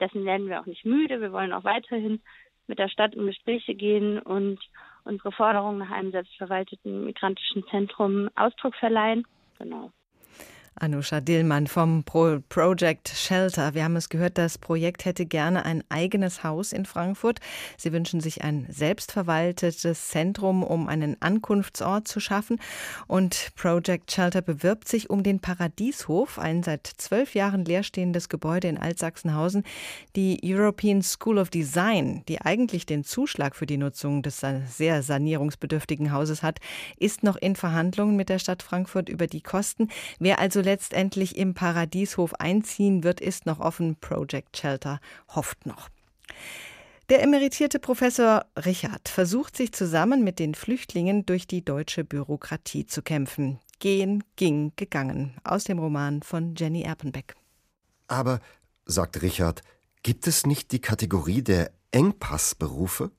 [0.00, 1.20] Dessen werden wir auch nicht müde.
[1.20, 2.22] Wir wollen auch weiterhin
[2.66, 4.58] mit der Stadt in Gespräche gehen und
[5.04, 9.26] unsere Forderungen nach einem selbstverwalteten migrantischen Zentrum Ausdruck verleihen.
[9.58, 9.92] Genau.
[10.80, 13.74] Anusha Dillmann vom Pro Project Shelter.
[13.74, 17.40] Wir haben es gehört, das Projekt hätte gerne ein eigenes Haus in Frankfurt.
[17.76, 22.60] Sie wünschen sich ein selbstverwaltetes Zentrum, um einen Ankunftsort zu schaffen.
[23.06, 28.78] Und Project Shelter bewirbt sich um den Paradieshof, ein seit zwölf Jahren leerstehendes Gebäude in
[28.78, 29.64] Altsachsenhausen.
[30.14, 36.12] Die European School of Design, die eigentlich den Zuschlag für die Nutzung des sehr sanierungsbedürftigen
[36.12, 36.58] Hauses hat,
[36.98, 39.88] ist noch in Verhandlungen mit der Stadt Frankfurt über die Kosten.
[40.18, 43.96] Wer also letztendlich im Paradieshof einziehen wird, ist noch offen.
[43.96, 45.00] Project Shelter
[45.34, 45.88] hofft noch.
[47.08, 53.00] Der emeritierte Professor Richard versucht sich zusammen mit den Flüchtlingen durch die deutsche Bürokratie zu
[53.00, 53.60] kämpfen.
[53.78, 55.34] Gehen, ging, gegangen.
[55.42, 57.34] Aus dem Roman von Jenny Erpenbeck.
[58.06, 58.40] Aber,
[58.84, 59.62] sagt Richard,
[60.02, 63.10] gibt es nicht die Kategorie der Engpassberufe?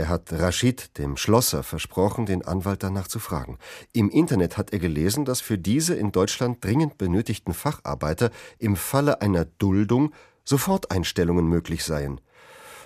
[0.00, 3.58] Er hat Rashid, dem Schlosser, versprochen, den Anwalt danach zu fragen.
[3.92, 9.20] Im Internet hat er gelesen, dass für diese in Deutschland dringend benötigten Facharbeiter im Falle
[9.20, 12.18] einer Duldung Soforteinstellungen möglich seien.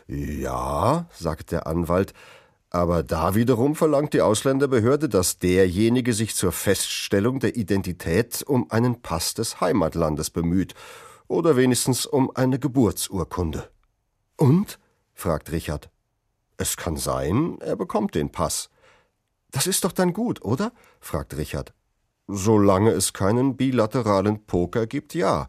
[0.09, 2.14] Ja, sagt der Anwalt,
[2.70, 9.03] aber da wiederum verlangt die Ausländerbehörde, dass derjenige sich zur Feststellung der Identität um einen
[9.03, 10.74] Pass des Heimatlandes bemüht
[11.29, 13.70] oder wenigstens um eine Geburtsurkunde.
[14.37, 14.81] Und?
[15.14, 15.93] fragt Richard.
[16.56, 18.70] Es kann sein, er bekommt den Pass.
[19.50, 20.72] Das ist doch dann gut, oder?
[21.00, 21.74] fragt Richard.
[22.26, 25.48] Solange es keinen bilateralen Poker gibt, ja.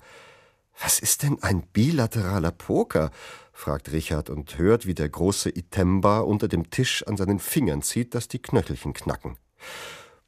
[0.81, 3.11] Was ist denn ein bilateraler Poker?
[3.53, 8.13] fragt Richard und hört, wie der große Itemba unter dem Tisch an seinen Fingern zieht,
[8.13, 9.37] dass die Knöchelchen knacken.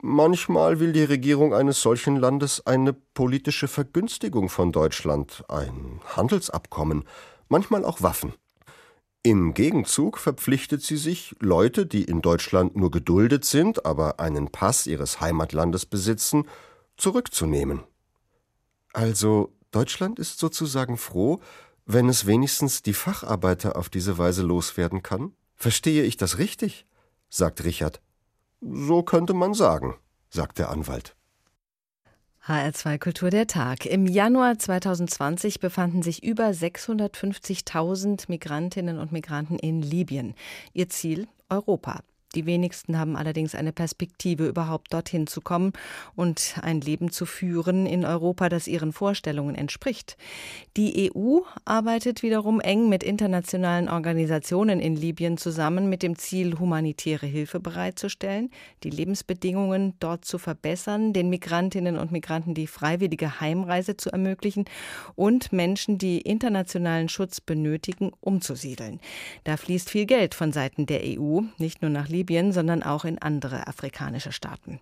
[0.02, 7.04] Manchmal will die Regierung eines solchen Landes eine politische Vergünstigung von Deutschland, ein Handelsabkommen,
[7.50, 8.34] manchmal auch Waffen.
[9.24, 14.88] Im Gegenzug verpflichtet sie sich, Leute, die in Deutschland nur geduldet sind, aber einen Pass
[14.88, 16.46] ihres Heimatlandes besitzen,
[16.96, 17.84] zurückzunehmen.
[18.94, 21.42] Also Deutschland ist sozusagen froh,
[21.86, 25.34] wenn es wenigstens die Facharbeiter auf diese Weise loswerden kann?
[25.56, 26.86] Verstehe ich das richtig?
[27.30, 28.02] sagt Richard.
[28.62, 29.96] So könnte man sagen,
[30.30, 31.17] sagt der Anwalt.
[32.48, 33.86] HR2 Kultur der Tag.
[33.86, 40.34] Im Januar 2020 befanden sich über 650.000 Migrantinnen und Migranten in Libyen.
[40.72, 42.00] Ihr Ziel Europa.
[42.38, 45.74] Die wenigsten haben allerdings eine Perspektive, überhaupt dorthin zu kommen
[46.16, 50.18] und ein Leben zu führen in Europa, das ihren Vorstellungen entspricht.
[50.78, 57.26] Die EU arbeitet wiederum eng mit internationalen Organisationen in Libyen zusammen mit dem Ziel, humanitäre
[57.26, 58.52] Hilfe bereitzustellen,
[58.84, 64.66] die Lebensbedingungen dort zu verbessern, den Migrantinnen und Migranten die freiwillige Heimreise zu ermöglichen
[65.16, 69.00] und Menschen, die internationalen Schutz benötigen, umzusiedeln.
[69.44, 73.20] Da fließt viel Geld von Seiten der EU, nicht nur nach Libyen, sondern auch in
[73.20, 74.80] andere afrikanische Staaten.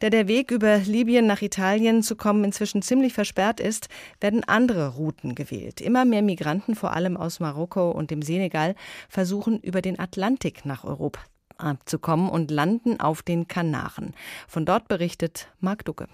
[0.00, 3.88] Da der Weg über Libyen nach Italien zu kommen inzwischen ziemlich versperrt ist,
[4.20, 5.80] werden andere Routen gewählt.
[5.80, 8.74] Immer mehr Migranten, vor allem aus Marokko und dem Senegal,
[9.08, 11.20] versuchen über den Atlantik nach Europa
[11.56, 14.14] abzukommen und landen auf den Kanaren.
[14.48, 16.08] Von dort berichtet Marc Ducke.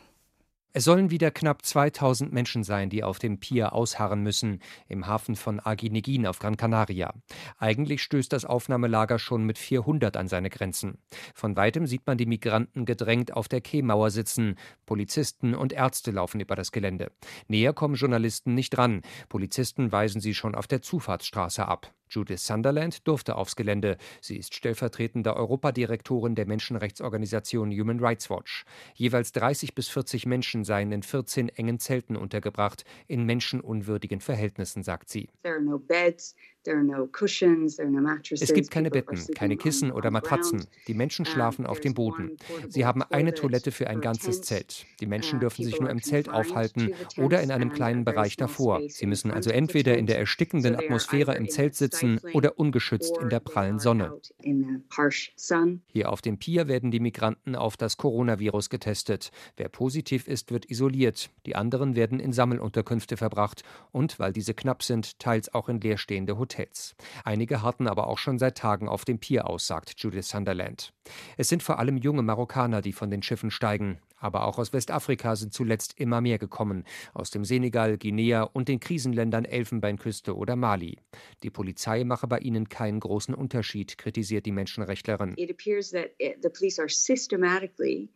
[0.72, 5.34] Es sollen wieder knapp 2000 Menschen sein, die auf dem Pier ausharren müssen, im Hafen
[5.34, 7.12] von Aginegin auf Gran Canaria.
[7.58, 10.98] Eigentlich stößt das Aufnahmelager schon mit 400 an seine Grenzen.
[11.34, 14.54] Von weitem sieht man die Migranten gedrängt auf der Quaymauer sitzen.
[14.86, 17.10] Polizisten und Ärzte laufen über das Gelände.
[17.48, 19.02] Näher kommen Journalisten nicht ran.
[19.28, 21.92] Polizisten weisen sie schon auf der Zufahrtsstraße ab.
[22.10, 23.96] Judith Sunderland durfte aufs Gelände.
[24.20, 28.64] Sie ist stellvertretende Europadirektorin der Menschenrechtsorganisation Human Rights Watch.
[28.94, 35.08] Jeweils 30 bis 40 Menschen seien in 14 engen Zelten untergebracht, in menschenunwürdigen Verhältnissen, sagt
[35.08, 35.28] sie.
[38.30, 40.66] Es gibt keine Betten, keine Kissen oder Matratzen.
[40.86, 42.36] Die Menschen schlafen auf dem Boden.
[42.68, 44.84] Sie haben eine Toilette für ein ganzes Zelt.
[45.00, 48.82] Die Menschen uh, dürfen sich nur im Zelt aufhalten oder in einem kleinen Bereich davor.
[48.88, 53.40] Sie müssen also entweder in der erstickenden Atmosphäre im Zelt sitzen oder ungeschützt in der
[53.40, 54.20] prallen Sonne.
[55.86, 59.30] Hier auf dem Pier werden die Migranten auf das Coronavirus getestet.
[59.56, 61.30] Wer positiv ist, wird isoliert.
[61.46, 66.36] Die anderen werden in Sammelunterkünfte verbracht und, weil diese knapp sind, teils auch in leerstehende
[66.36, 66.49] Hotels.
[66.50, 66.94] Hotels.
[67.24, 70.92] Einige harten aber auch schon seit Tagen auf dem Pier aus, sagt Judith Sunderland.
[71.36, 74.00] Es sind vor allem junge Marokkaner, die von den Schiffen steigen.
[74.20, 78.78] Aber auch aus Westafrika sind zuletzt immer mehr gekommen, aus dem Senegal, Guinea und den
[78.78, 80.98] Krisenländern Elfenbeinküste oder Mali.
[81.42, 85.34] Die Polizei mache bei ihnen keinen großen Unterschied, kritisiert die Menschenrechtlerin.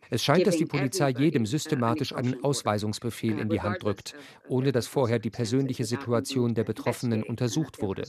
[0.09, 4.15] Es scheint, dass die Polizei jedem systematisch einen Ausweisungsbefehl in die Hand drückt,
[4.47, 8.03] ohne dass vorher die persönliche Situation der Betroffenen untersucht wurde.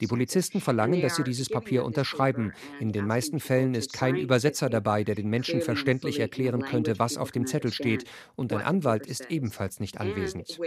[0.00, 2.52] Die Polizisten verlangen, dass sie dieses Papier unterschreiben.
[2.80, 7.16] In den meisten Fällen ist kein Übersetzer dabei, der den Menschen verständlich erklären könnte, was
[7.18, 8.04] auf dem dem Zettel steht,
[8.36, 10.58] und ein Anwalt ist ebenfalls nicht anwesend.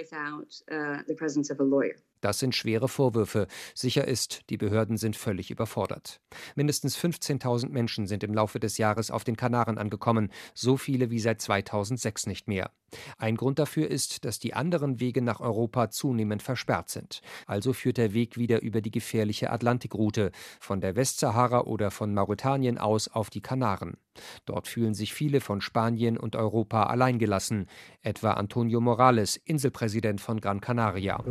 [2.26, 3.46] Das sind schwere Vorwürfe.
[3.76, 6.22] Sicher ist, die Behörden sind völlig überfordert.
[6.56, 11.20] Mindestens 15.000 Menschen sind im Laufe des Jahres auf den Kanaren angekommen, so viele wie
[11.20, 12.72] seit 2006 nicht mehr.
[13.20, 17.22] Ein Grund dafür ist, dass die anderen Wege nach Europa zunehmend versperrt sind.
[17.46, 22.80] Also führt der Weg wieder über die gefährliche Atlantikroute, von der Westsahara oder von Mauretanien
[22.80, 23.98] aus auf die Kanaren.
[24.46, 27.68] Dort fühlen sich viele von Spanien und Europa alleingelassen,
[28.02, 31.24] etwa Antonio Morales, Inselpräsident von Gran Canaria.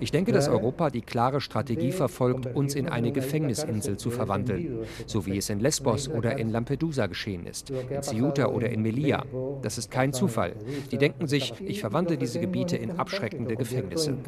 [0.00, 5.24] Ich denke, dass Europa die klare Strategie verfolgt, uns in eine Gefängnisinsel zu verwandeln, so
[5.26, 9.24] wie es in Lesbos oder in Lampedusa geschehen ist, in Ceuta oder in Melilla.
[9.62, 10.54] Das ist kein Zufall.
[10.90, 14.18] Die denken sich, ich verwandle diese Gebiete in abschreckende Gefängnisse.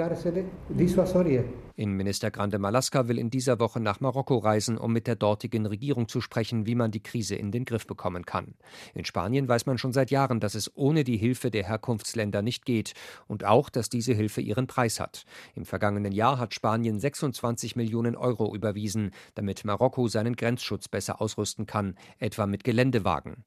[1.76, 6.08] Innenminister Grande Malaska will in dieser Woche nach Marokko reisen, um mit der dortigen Regierung
[6.08, 8.54] zu sprechen, wie man die Krise in den Griff bekommen kann.
[8.94, 12.64] In Spanien weiß man schon seit Jahren, dass es ohne die Hilfe der Herkunftsländer nicht
[12.64, 12.94] geht
[13.26, 15.24] und auch, dass diese Hilfe ihren Preis hat.
[15.54, 21.66] Im vergangenen Jahr hat Spanien 26 Millionen Euro überwiesen, damit Marokko seinen Grenzschutz besser ausrüsten
[21.66, 23.44] kann, etwa mit Geländewagen.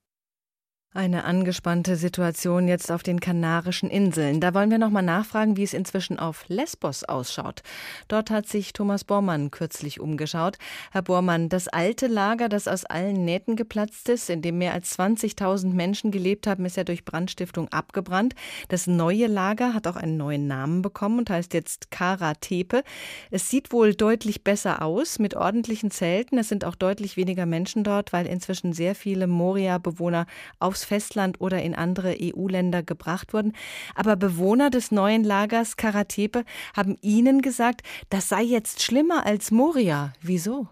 [0.92, 4.42] Eine angespannte Situation jetzt auf den Kanarischen Inseln.
[4.42, 7.62] Da wollen wir noch mal nachfragen, wie es inzwischen auf Lesbos ausschaut.
[8.08, 10.58] Dort hat sich Thomas Bormann kürzlich umgeschaut.
[10.92, 14.98] Herr Bormann, das alte Lager, das aus allen Nähten geplatzt ist, in dem mehr als
[14.98, 18.34] 20.000 Menschen gelebt haben, ist ja durch Brandstiftung abgebrannt.
[18.70, 22.82] Das neue Lager hat auch einen neuen Namen bekommen und heißt jetzt Kara Tepe.
[23.30, 26.40] Es sieht wohl deutlich besser aus mit ordentlichen Zelten.
[26.40, 30.26] Es sind auch deutlich weniger Menschen dort, weil inzwischen sehr viele Moria-Bewohner
[30.58, 33.54] auf aufs Festland oder in andere EU-Länder gebracht wurden.
[33.96, 36.44] Aber Bewohner des neuen Lagers Karatepe
[36.76, 40.14] haben Ihnen gesagt, das sei jetzt schlimmer als Moria.
[40.22, 40.68] Wieso?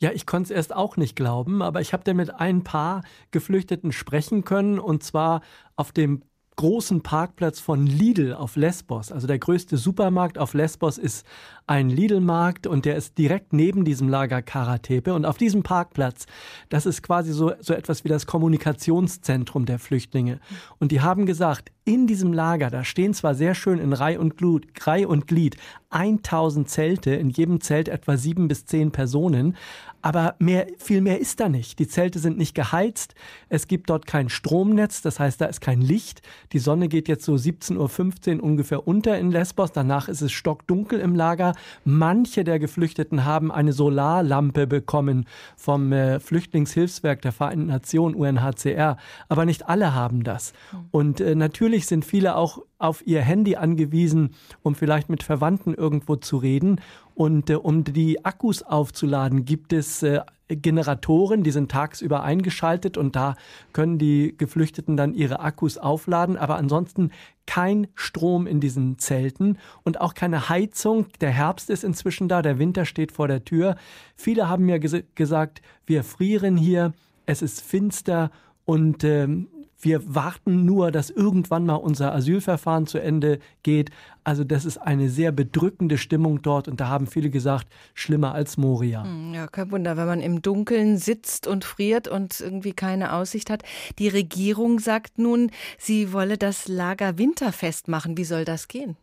[0.00, 3.02] Ja, ich konnte es erst auch nicht glauben, aber ich habe dann mit ein paar
[3.30, 5.40] Geflüchteten sprechen können und zwar
[5.76, 6.22] auf dem
[6.56, 9.10] großen Parkplatz von Lidl auf Lesbos.
[9.10, 11.26] Also der größte Supermarkt auf Lesbos ist
[11.66, 15.14] ein Lidl-Markt und der ist direkt neben diesem Lager Karatepe.
[15.14, 16.26] Und auf diesem Parkplatz,
[16.68, 20.40] das ist quasi so, so etwas wie das Kommunikationszentrum der Flüchtlinge.
[20.78, 24.36] Und die haben gesagt, in diesem Lager, da stehen zwar sehr schön in Reih und,
[24.36, 25.56] Glut, Reih und Glied
[25.90, 29.56] 1000 Zelte, in jedem Zelt etwa sieben bis zehn Personen,
[30.04, 31.78] Aber mehr, viel mehr ist da nicht.
[31.78, 33.14] Die Zelte sind nicht geheizt.
[33.48, 36.20] Es gibt dort kein Stromnetz, das heißt, da ist kein Licht.
[36.52, 39.72] Die Sonne geht jetzt so 17.15 Uhr ungefähr unter in Lesbos.
[39.72, 41.53] Danach ist es stockdunkel im Lager.
[41.84, 45.26] Manche der Geflüchteten haben eine Solarlampe bekommen
[45.56, 48.96] vom äh, Flüchtlingshilfswerk der Vereinten Nationen, UNHCR.
[49.28, 50.52] Aber nicht alle haben das.
[50.70, 50.78] Hm.
[50.90, 56.16] Und äh, natürlich sind viele auch auf ihr Handy angewiesen, um vielleicht mit Verwandten irgendwo
[56.16, 56.80] zu reden.
[57.14, 63.16] Und äh, um die Akkus aufzuladen, gibt es äh, Generatoren, die sind tagsüber eingeschaltet und
[63.16, 63.34] da
[63.72, 66.36] können die Geflüchteten dann ihre Akkus aufladen.
[66.36, 67.10] Aber ansonsten
[67.46, 71.06] kein Strom in diesen Zelten und auch keine Heizung.
[71.20, 73.76] Der Herbst ist inzwischen da, der Winter steht vor der Tür.
[74.16, 76.92] Viele haben mir ges gesagt, wir frieren hier,
[77.26, 78.30] es ist finster
[78.64, 79.48] und ähm,
[79.84, 83.90] wir warten nur, dass irgendwann mal unser Asylverfahren zu Ende geht.
[84.24, 88.56] Also das ist eine sehr bedrückende Stimmung dort und da haben viele gesagt, schlimmer als
[88.56, 89.04] Moria.
[89.04, 93.50] Hm, ja, kein Wunder, wenn man im Dunkeln sitzt und friert und irgendwie keine Aussicht
[93.50, 93.62] hat.
[93.98, 98.16] Die Regierung sagt nun, sie wolle das Lager winterfest machen.
[98.16, 98.96] Wie soll das gehen?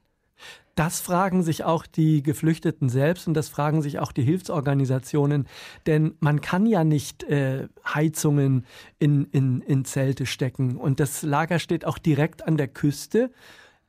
[0.76, 5.48] Das fragen sich auch die Geflüchteten selbst und das fragen sich auch die Hilfsorganisationen,
[5.86, 8.66] denn man kann ja nicht äh, Heizungen
[8.98, 10.78] in, in, in Zelte stecken.
[10.78, 13.32] Und das Lager steht auch direkt an der Küste,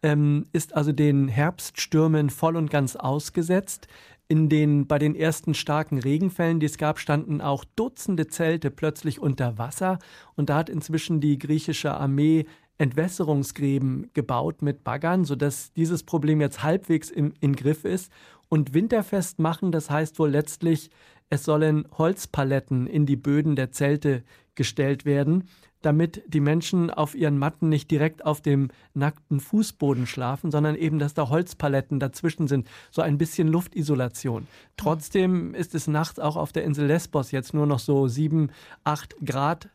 [0.02, 3.86] ähm, ist also den Herbststürmen voll und ganz ausgesetzt.
[4.28, 9.20] In den, bei den ersten starken Regenfällen, die es gab, standen auch Dutzende Zelte plötzlich
[9.20, 9.98] unter Wasser.
[10.36, 12.46] Und da hat inzwischen die griechische Armee
[12.82, 18.10] Entwässerungsgräben gebaut mit Baggern, sodass dieses Problem jetzt halbwegs im, in Griff ist.
[18.48, 20.90] Und winterfest machen, das heißt wohl letztlich,
[21.30, 24.24] es sollen Holzpaletten in die Böden der Zelte
[24.56, 25.48] gestellt werden,
[25.80, 30.98] damit die Menschen auf ihren Matten nicht direkt auf dem nackten Fußboden schlafen, sondern eben,
[30.98, 34.48] dass da Holzpaletten dazwischen sind, so ein bisschen Luftisolation.
[34.76, 38.50] Trotzdem ist es nachts auch auf der Insel Lesbos jetzt nur noch so sieben,
[38.82, 39.70] acht Grad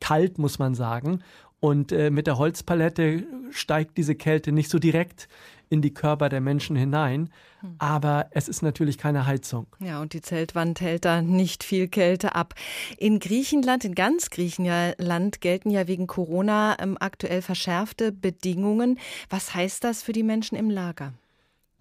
[0.00, 1.22] kalt, muss man sagen.
[1.60, 5.28] Und äh, mit der Holzpalette steigt diese Kälte nicht so direkt
[5.68, 7.30] in die Körper der Menschen hinein.
[7.60, 7.76] Hm.
[7.78, 9.66] Aber es ist natürlich keine Heizung.
[9.78, 12.54] Ja, und die Zeltwand hält da nicht viel Kälte ab.
[12.98, 18.98] In Griechenland, in ganz Griechenland gelten ja wegen Corona ähm, aktuell verschärfte Bedingungen.
[19.28, 21.12] Was heißt das für die Menschen im Lager?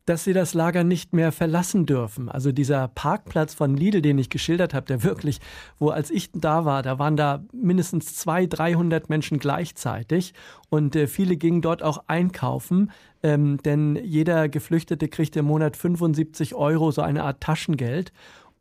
[0.10, 2.30] Dass sie das Lager nicht mehr verlassen dürfen.
[2.30, 5.40] Also dieser Parkplatz von Lidl, den ich geschildert habe, der wirklich,
[5.78, 10.34] wo als ich da war, da waren da mindestens 200, 300 Menschen gleichzeitig
[10.70, 12.90] und äh, viele gingen dort auch einkaufen,
[13.22, 18.12] ähm, denn jeder Geflüchtete kriegt im Monat 75 Euro, so eine Art Taschengeld.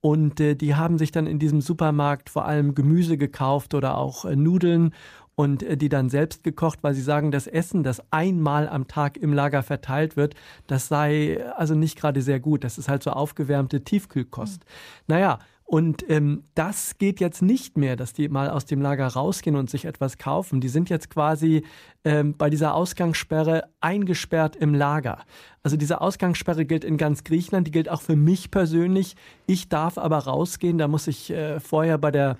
[0.00, 4.26] Und äh, die haben sich dann in diesem Supermarkt vor allem Gemüse gekauft oder auch
[4.26, 4.92] äh, Nudeln
[5.38, 9.16] und äh, die dann selbst gekocht, weil sie sagen, das Essen, das einmal am Tag
[9.16, 10.34] im Lager verteilt wird,
[10.66, 12.64] das sei äh, also nicht gerade sehr gut.
[12.64, 14.64] Das ist halt so aufgewärmte Tiefkühlkost.
[14.64, 15.04] Mhm.
[15.06, 19.54] Naja, und ähm, das geht jetzt nicht mehr, dass die mal aus dem Lager rausgehen
[19.54, 20.60] und sich etwas kaufen.
[20.60, 21.64] Die sind jetzt quasi
[22.04, 25.20] ähm, bei dieser Ausgangssperre eingesperrt im Lager.
[25.62, 29.14] Also diese Ausgangssperre gilt in ganz Griechenland, die gilt auch für mich persönlich.
[29.46, 32.38] Ich darf aber rausgehen, da muss ich äh, vorher bei der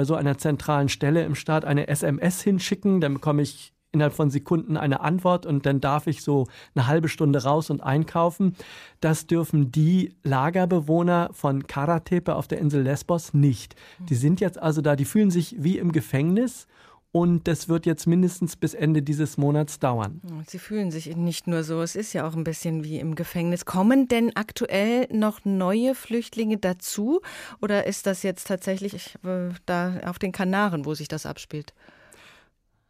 [0.00, 4.30] bei so einer zentralen Stelle im Staat eine SMS hinschicken, dann bekomme ich innerhalb von
[4.30, 8.56] Sekunden eine Antwort und dann darf ich so eine halbe Stunde raus und einkaufen.
[9.02, 13.76] Das dürfen die Lagerbewohner von Karatepe auf der Insel Lesbos nicht.
[14.08, 16.66] Die sind jetzt also da, die fühlen sich wie im Gefängnis
[17.12, 20.20] und das wird jetzt mindestens bis Ende dieses Monats dauern.
[20.46, 23.64] Sie fühlen sich nicht nur so, es ist ja auch ein bisschen wie im Gefängnis.
[23.64, 27.20] Kommen denn aktuell noch neue Flüchtlinge dazu
[27.60, 31.74] oder ist das jetzt tatsächlich äh, da auf den Kanaren, wo sich das abspielt?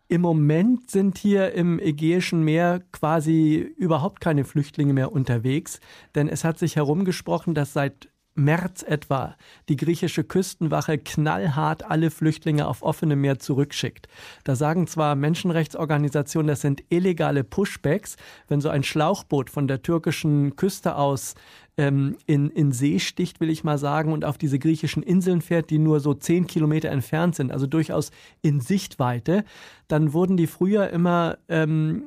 [0.09, 5.79] Im Moment sind hier im Ägäischen Meer quasi überhaupt keine Flüchtlinge mehr unterwegs,
[6.17, 8.09] denn es hat sich herumgesprochen, dass seit
[8.45, 9.37] März etwa
[9.69, 14.09] die griechische Küstenwache knallhart alle Flüchtlinge auf offenem Meer zurückschickt.
[14.45, 18.17] Da sagen zwar Menschenrechtsorganisationen, das sind illegale Pushbacks,
[18.49, 21.35] wenn so ein Schlauchboot von der türkischen Küste aus
[21.77, 25.71] ähm, in, in See sticht, will ich mal sagen, und auf diese griechischen Inseln fährt,
[25.71, 28.11] die nur so zehn Kilometer entfernt sind, also durchaus
[28.43, 29.45] in Sichtweite,
[29.89, 32.05] dann wurden die früher immer ähm,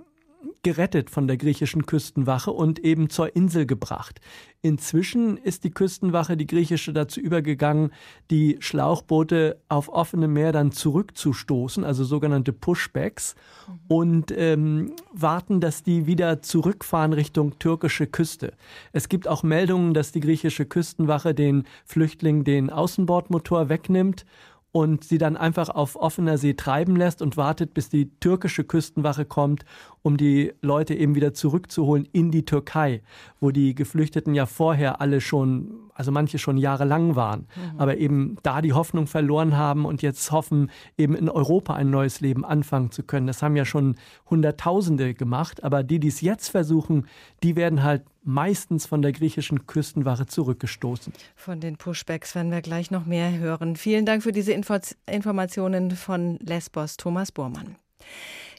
[0.64, 4.20] gerettet von der griechischen Küstenwache und eben zur Insel gebracht.
[4.62, 7.92] Inzwischen ist die Küstenwache, die griechische, dazu übergegangen,
[8.32, 13.36] die Schlauchboote auf offenem Meer dann zurückzustoßen, also sogenannte Pushbacks,
[13.68, 13.74] mhm.
[13.90, 18.54] und ähm, warten, dass die wieder zurückfahren Richtung türkische Küste.
[18.94, 24.26] Es gibt auch Meldungen, dass die griechische Küstenwache den Flüchtlingen den Außenbordmotor wegnimmt
[24.74, 29.24] und sie dann einfach auf offener See treiben lässt und wartet, bis die türkische Küstenwache
[29.24, 29.66] kommt,
[30.02, 33.04] um die Leute eben wieder zurückzuholen in die Türkei,
[33.40, 37.80] wo die Geflüchteten ja vorher alle schon also manche schon jahrelang waren, mhm.
[37.80, 42.22] aber eben da die Hoffnung verloren haben und jetzt hoffen, eben in Europa ein neues
[42.22, 43.28] Leben anfangen zu können.
[43.28, 43.96] Das haben ja schon
[44.30, 47.08] Hunderttausende gemacht, aber die, die es jetzt versuchen,
[47.44, 51.14] die werden halt meistens von der griechischen Küstenwache zurückgestoßen.
[51.36, 53.76] Von den Pushbacks werden wir gleich noch mehr hören.
[53.76, 54.74] Vielen Dank für diese Info
[55.06, 57.76] Informationen von Lesbos Thomas Bormann.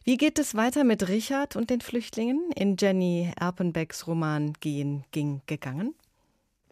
[0.04, 5.40] Wie geht es weiter mit Richard und den Flüchtlingen in Jenny Erpenbecks Roman Gehen, ging,
[5.46, 5.94] gegangen?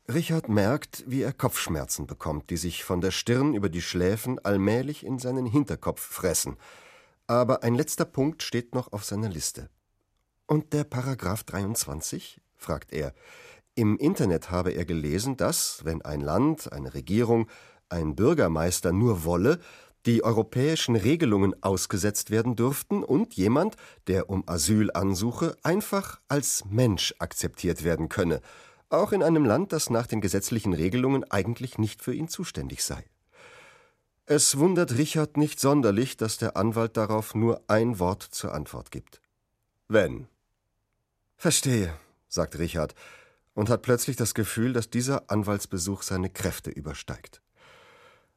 [0.09, 5.07] Richard merkt, wie er Kopfschmerzen bekommt, die sich von der Stirn über die Schläfen allmählich
[5.07, 6.57] in seinen Hinterkopf fressen.
[7.29, 9.71] Aber ein letzter Punkt steht noch auf seiner Liste.
[10.47, 12.41] Und der Paragraph 23?
[12.57, 13.15] fragt er.
[13.75, 17.49] Im Internet habe er gelesen, dass, wenn ein Land, eine Regierung,
[17.89, 19.61] ein Bürgermeister nur wolle,
[20.05, 23.77] die europäischen Regelungen ausgesetzt werden dürften und jemand,
[24.09, 28.41] der um Asyl ansuche, einfach als Mensch akzeptiert werden könne,
[28.93, 33.05] auch in einem Land, das nach den gesetzlichen Regelungen eigentlich nicht für ihn zuständig sei.
[34.27, 39.21] Es wundert Richard nicht sonderlich, dass der Anwalt darauf nur ein Wort zur Antwort gibt.
[39.89, 40.29] Wenn.
[41.37, 41.93] Verstehe,
[42.29, 42.95] sagt Richard
[43.55, 47.43] und hat plötzlich das Gefühl, dass dieser Anwaltsbesuch seine Kräfte übersteigt.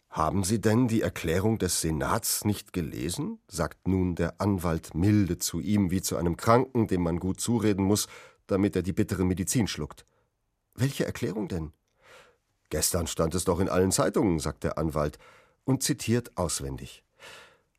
[0.09, 3.39] Haben Sie denn die Erklärung des Senats nicht gelesen?
[3.47, 7.83] sagt nun der Anwalt milde zu ihm wie zu einem Kranken, dem man gut zureden
[7.85, 8.07] muss,
[8.47, 10.05] damit er die bittere Medizin schluckt.
[10.75, 11.71] Welche Erklärung denn?
[12.69, 15.17] Gestern stand es doch in allen Zeitungen, sagt der Anwalt
[15.63, 17.03] und zitiert auswendig.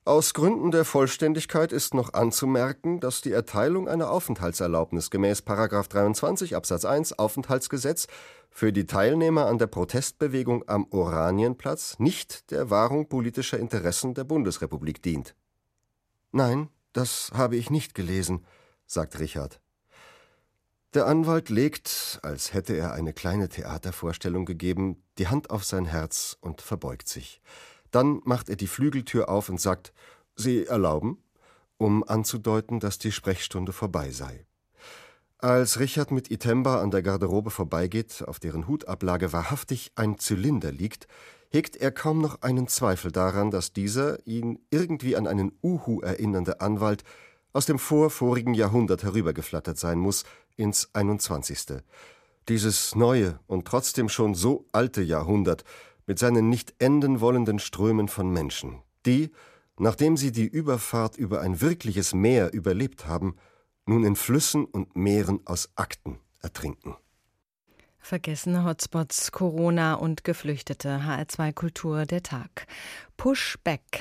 [0.06, 6.84] Aus Gründen der Vollständigkeit ist noch anzumerken, dass die Erteilung einer Aufenthaltserlaubnis gemäß 23 Absatz
[6.84, 8.06] 1 Aufenthaltsgesetz
[8.48, 15.02] für die Teilnehmer an der Protestbewegung am Oranienplatz nicht der Wahrung politischer Interessen der Bundesrepublik
[15.02, 15.34] dient.
[16.30, 18.46] Nein, das habe ich nicht gelesen,
[18.86, 19.60] sagt Richard.
[20.96, 26.38] Der Anwalt legt, als hätte er eine kleine Theatervorstellung gegeben, die Hand auf sein Herz
[26.40, 27.42] und verbeugt sich.
[27.90, 29.92] Dann macht er die Flügeltür auf und sagt
[30.36, 31.22] Sie erlauben,
[31.76, 34.46] um anzudeuten, dass die Sprechstunde vorbei sei.
[35.36, 41.08] Als Richard mit Itemba an der Garderobe vorbeigeht, auf deren Hutablage wahrhaftig ein Zylinder liegt,
[41.50, 46.62] hegt er kaum noch einen Zweifel daran, dass dieser ihn irgendwie an einen Uhu erinnernde
[46.62, 47.04] Anwalt
[47.52, 50.24] aus dem vorvorigen Jahrhundert herübergeflattert sein muss
[50.56, 51.82] ins 21.
[52.48, 55.64] Dieses neue und trotzdem schon so alte Jahrhundert,
[56.06, 59.30] mit seinen nicht enden wollenden Strömen von Menschen, die,
[59.78, 63.36] nachdem sie die Überfahrt über ein wirkliches Meer überlebt haben,
[63.86, 66.96] nun in Flüssen und Meeren aus Akten ertrinken.
[67.98, 71.00] Vergessene Hotspots, Corona und Geflüchtete.
[71.00, 72.68] HR2 Kultur der Tag.
[73.16, 74.00] Pushback.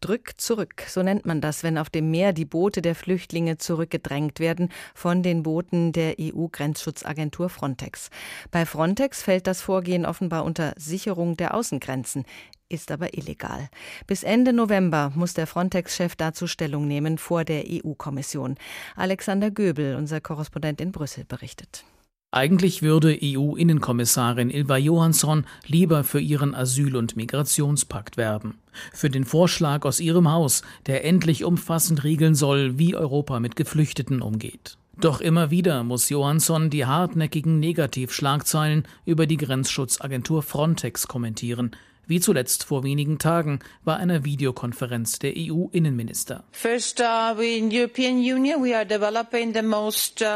[0.00, 4.38] Drück zurück, so nennt man das, wenn auf dem Meer die Boote der Flüchtlinge zurückgedrängt
[4.38, 8.10] werden von den Booten der EU-Grenzschutzagentur Frontex.
[8.50, 12.24] Bei Frontex fällt das Vorgehen offenbar unter Sicherung der Außengrenzen,
[12.68, 13.68] ist aber illegal.
[14.06, 18.56] Bis Ende November muss der Frontex-Chef dazu Stellung nehmen vor der EU-Kommission.
[18.94, 21.84] Alexander Göbel, unser Korrespondent in Brüssel, berichtet.
[22.30, 28.58] Eigentlich würde EU-Innenkommissarin Ilva Johansson lieber für ihren Asyl- und Migrationspakt werben.
[28.92, 34.20] Für den Vorschlag aus ihrem Haus, der endlich umfassend regeln soll, wie Europa mit Geflüchteten
[34.20, 34.76] umgeht.
[35.00, 41.70] Doch immer wieder muss Johansson die hartnäckigen Negativschlagzeilen über die Grenzschutzagentur Frontex kommentieren,
[42.08, 46.42] wie zuletzt vor wenigen Tagen bei einer Videokonferenz der EU-Innenminister.
[46.52, 46.68] Uh,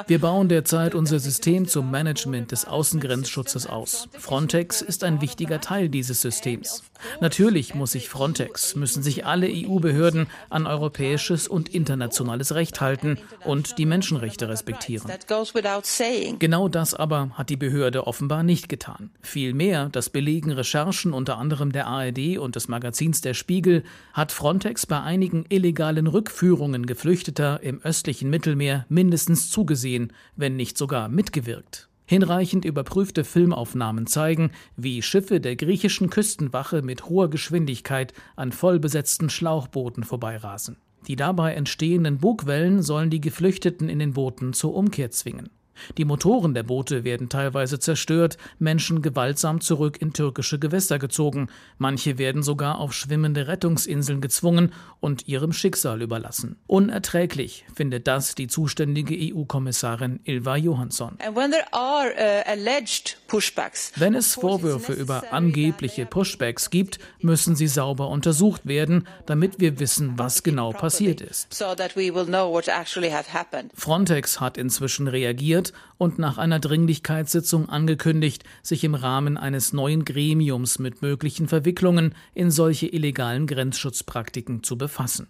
[0.06, 4.08] Wir bauen derzeit unser System zum Management des Außengrenzschutzes aus.
[4.18, 6.84] Frontex ist ein wichtiger Teil dieses Systems.
[7.20, 13.78] Natürlich muss sich Frontex, müssen sich alle EU-Behörden an europäisches und internationales Recht halten und
[13.78, 15.10] die Menschenrechte respektieren.
[16.38, 19.10] Genau das aber hat die Behörde offenbar nicht getan.
[19.20, 24.86] Vielmehr, das belegen Recherchen unter anderem der ARD und des Magazins Der Spiegel, hat Frontex
[24.86, 31.88] bei einigen illegalen Rückführungen Geflüchteter im östlichen Mittelmeer mindestens zugesehen, wenn nicht sogar mitgewirkt.
[32.06, 40.04] Hinreichend überprüfte Filmaufnahmen zeigen, wie Schiffe der griechischen Küstenwache mit hoher Geschwindigkeit an vollbesetzten Schlauchbooten
[40.04, 40.76] vorbeirasen.
[41.06, 45.50] Die dabei entstehenden Bugwellen sollen die Geflüchteten in den Booten zur Umkehr zwingen.
[45.98, 51.48] Die Motoren der Boote werden teilweise zerstört, Menschen gewaltsam zurück in türkische Gewässer gezogen,
[51.78, 56.56] manche werden sogar auf schwimmende Rettungsinseln gezwungen und ihrem Schicksal überlassen.
[56.66, 61.18] Unerträglich findet das die zuständige EU-Kommissarin Ilva Johansson.
[61.26, 61.34] Uh,
[63.96, 70.18] Wenn es Vorwürfe über angebliche Pushbacks gibt, müssen sie sauber untersucht werden, damit wir wissen,
[70.18, 71.48] was genau passiert ist.
[73.74, 80.78] Frontex hat inzwischen reagiert und nach einer Dringlichkeitssitzung angekündigt, sich im Rahmen eines neuen Gremiums
[80.78, 85.28] mit möglichen Verwicklungen in solche illegalen Grenzschutzpraktiken zu befassen.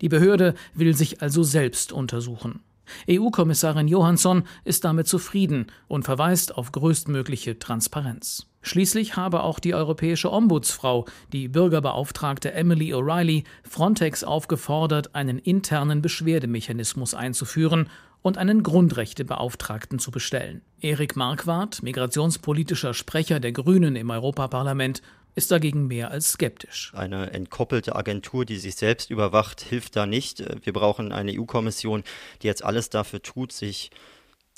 [0.00, 2.60] Die Behörde will sich also selbst untersuchen.
[3.08, 8.46] EU-Kommissarin Johansson ist damit zufrieden und verweist auf größtmögliche Transparenz.
[8.62, 17.14] Schließlich habe auch die europäische Ombudsfrau, die Bürgerbeauftragte Emily O'Reilly, Frontex aufgefordert, einen internen Beschwerdemechanismus
[17.14, 17.90] einzuführen
[18.24, 20.62] und einen Grundrechtebeauftragten zu bestellen.
[20.80, 25.02] Erik Marquardt, migrationspolitischer Sprecher der Grünen im Europaparlament,
[25.34, 26.90] ist dagegen mehr als skeptisch.
[26.96, 30.42] Eine entkoppelte Agentur, die sich selbst überwacht, hilft da nicht.
[30.64, 32.02] Wir brauchen eine EU-Kommission,
[32.40, 33.90] die jetzt alles dafür tut, sich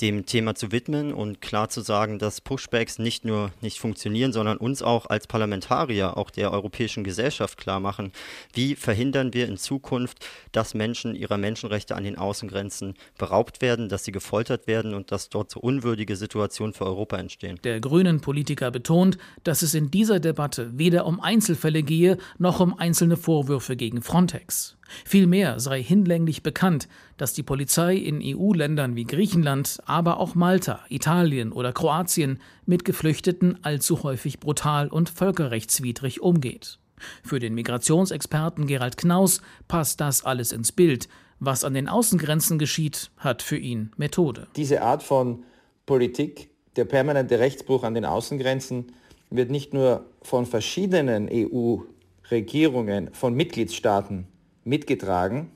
[0.01, 4.59] dem Thema zu widmen und klar zu sagen, dass Pushbacks nicht nur nicht funktionieren, sondern
[4.59, 8.13] uns auch als Parlamentarier, auch der europäischen Gesellschaft klar machen,
[8.53, 14.05] wie verhindern wir in Zukunft, dass Menschen ihrer Menschenrechte an den Außengrenzen beraubt werden, dass
[14.05, 17.59] sie gefoltert werden und dass dort so unwürdige Situationen für Europa entstehen.
[17.65, 22.79] Der grünen Politiker betont, dass es in dieser Debatte weder um Einzelfälle gehe, noch um
[22.79, 24.76] einzelne Vorwürfe gegen Frontex.
[25.05, 31.53] Vielmehr sei hinlänglich bekannt, dass die Polizei in EU-Ländern wie Griechenland, aber auch Malta, Italien
[31.53, 36.78] oder Kroatien mit Geflüchteten allzu häufig brutal und völkerrechtswidrig umgeht.
[37.22, 41.09] Für den Migrationsexperten Gerald Knaus passt das alles ins Bild.
[41.39, 44.47] Was an den Außengrenzen geschieht, hat für ihn Methode.
[44.57, 45.45] Diese Art von
[45.84, 48.93] Politik, der permanente Rechtsbruch an den Außengrenzen,
[49.30, 54.26] wird nicht nur von verschiedenen EU-Regierungen, von Mitgliedstaaten
[54.67, 55.51] mitgetragen,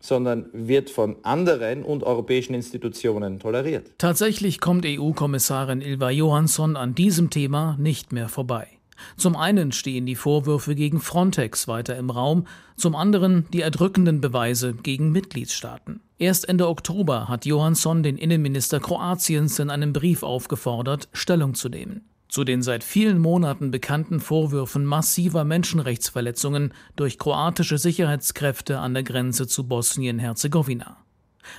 [0.00, 3.90] sondern wird von anderen und europäischen Institutionen toleriert.
[3.98, 8.68] Tatsächlich kommt EU-Kommissarin Ilva Johansson an diesem Thema nicht mehr vorbei.
[9.16, 12.46] Zum einen stehen die Vorwürfe gegen Frontex weiter im Raum,
[12.76, 16.00] zum anderen die erdrückenden Beweise gegen Mitgliedstaaten.
[16.18, 22.08] Erst Ende Oktober hat Johansson den Innenminister Kroatiens in einem Brief aufgefordert, Stellung zu nehmen
[22.28, 29.46] zu den seit vielen Monaten bekannten Vorwürfen massiver Menschenrechtsverletzungen durch kroatische Sicherheitskräfte an der Grenze
[29.46, 30.98] zu Bosnien-Herzegowina.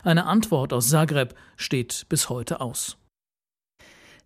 [0.03, 2.97] Eine Antwort aus Zagreb steht bis heute aus.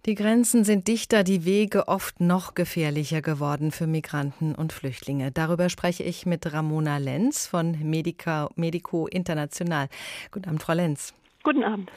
[0.05, 5.31] Die Grenzen sind dichter, die Wege oft noch gefährlicher geworden für Migranten und Flüchtlinge.
[5.31, 9.87] Darüber spreche ich mit Ramona Lenz von Medica, Medico International.
[10.31, 11.13] Guten Abend, Frau Lenz.
[11.41, 11.89] Guten Abend.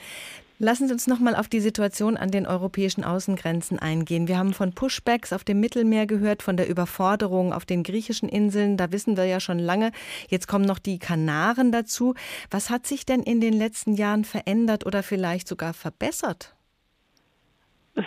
[0.59, 4.27] Lassen Sie uns noch mal auf die Situation an den europäischen Außengrenzen eingehen.
[4.27, 8.79] Wir haben von Pushbacks auf dem Mittelmeer gehört, von der Überforderung auf den griechischen Inseln.
[8.79, 9.93] Da wissen wir ja schon lange.
[10.29, 12.15] Jetzt kommen noch die Kanaren dazu.
[12.51, 16.56] Was hat sich denn in den letzten Jahren verändert oder vielleicht sogar verbessert?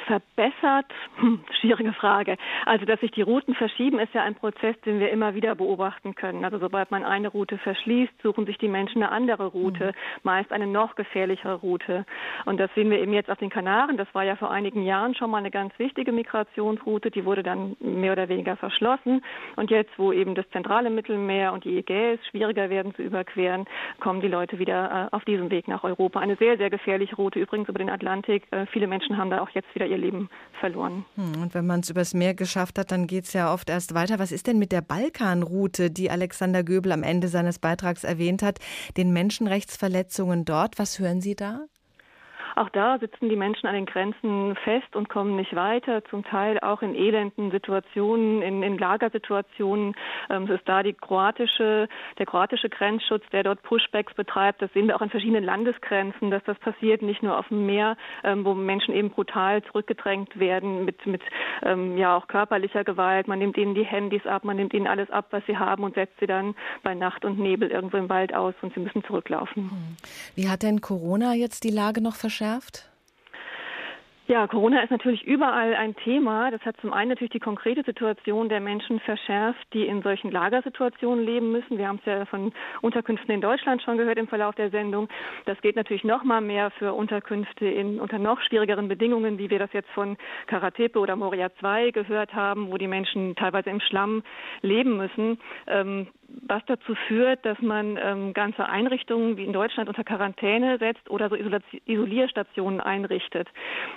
[0.06, 0.86] Verbessert?
[1.20, 2.38] Hm, schwierige Frage.
[2.66, 6.16] Also, dass sich die Routen verschieben, ist ja ein Prozess, den wir immer wieder beobachten
[6.16, 6.46] können.
[6.46, 10.20] Also, sobald man eine Route verschließt, suchen sich die Menschen eine andere Route, mhm.
[10.24, 12.06] meist eine noch gefährlichere Route.
[12.46, 13.98] Und das sehen wir eben jetzt auf den Kanaren.
[13.98, 17.12] Das war ja vor einigen Jahren schon mal eine ganz wichtige Migrationsroute.
[17.12, 19.22] Die wurde dann mehr oder weniger verschlossen.
[19.58, 23.66] Und jetzt, wo eben das zentrale Mittelmeer und die Ägäis schwieriger werden zu überqueren,
[24.00, 26.20] kommen die Leute wieder äh, auf diesem Weg nach Europa.
[26.20, 28.48] Eine sehr, sehr gefährliche Route übrigens über den Atlantik.
[28.52, 31.06] Äh, viele Menschen haben da auch jetzt wieder ihr Leben verloren.
[31.16, 33.94] Hm, und wenn man es übers Meer geschafft hat, dann geht es ja oft erst
[33.94, 34.20] weiter.
[34.20, 38.60] Was ist denn mit der Balkanroute, die Alexander Göbel am Ende seines Beitrags erwähnt hat,
[38.98, 40.80] den Menschenrechtsverletzungen dort?
[40.80, 41.66] Was hören Sie da?
[42.56, 46.60] Auch da sitzen die Menschen an den Grenzen fest und kommen nicht weiter, zum Teil
[46.60, 49.96] auch in elenden Situationen, in, in Lagersituationen.
[50.30, 51.88] Ähm, es ist da die kroatische,
[52.18, 54.62] der kroatische Grenzschutz, der dort Pushbacks betreibt.
[54.62, 57.98] Das sehen wir auch an verschiedenen Landesgrenzen, dass das passiert, nicht nur auf dem Meer,
[58.24, 61.22] ähm, wo Menschen eben brutal zurückgedrängt werden mit, mit
[61.64, 63.28] ähm, ja auch körperlicher Gewalt.
[63.28, 65.96] Man nimmt ihnen die Handys ab, man nimmt ihnen alles ab, was sie haben und
[65.96, 69.70] setzt sie dann bei Nacht und Nebel irgendwo im Wald aus und sie müssen zurücklaufen.
[70.36, 72.39] Wie hat denn Corona jetzt die Lage noch verschärft?
[72.40, 72.86] Verschärft?
[74.28, 76.52] Ja, Corona ist natürlich überall ein Thema.
[76.52, 81.26] Das hat zum einen natürlich die konkrete Situation der Menschen verschärft, die in solchen Lagersituationen
[81.26, 81.80] leben müssen.
[81.80, 85.10] Wir haben es ja von Unterkünften in Deutschland schon gehört im Verlauf der Sendung.
[85.46, 89.58] Das geht natürlich noch mal mehr für Unterkünfte in unter noch schwierigeren Bedingungen, wie wir
[89.58, 90.16] das jetzt von
[90.46, 94.22] Karatepe oder Moria 2 gehört haben, wo die Menschen teilweise im Schlamm
[94.62, 95.40] leben müssen.
[95.66, 96.06] Ähm,
[96.48, 101.30] was dazu führt, dass man ähm, ganze Einrichtungen wie in Deutschland unter Quarantäne setzt oder
[101.30, 101.36] so
[101.86, 103.48] Isolierstationen einrichtet,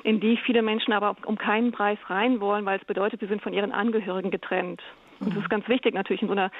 [0.05, 3.43] in die viele Menschen aber um keinen Preis rein wollen, weil es bedeutet, sie sind
[3.43, 4.83] von ihren Angehörigen getrennt.
[5.25, 6.51] Und es ist ganz wichtig natürlich in so einer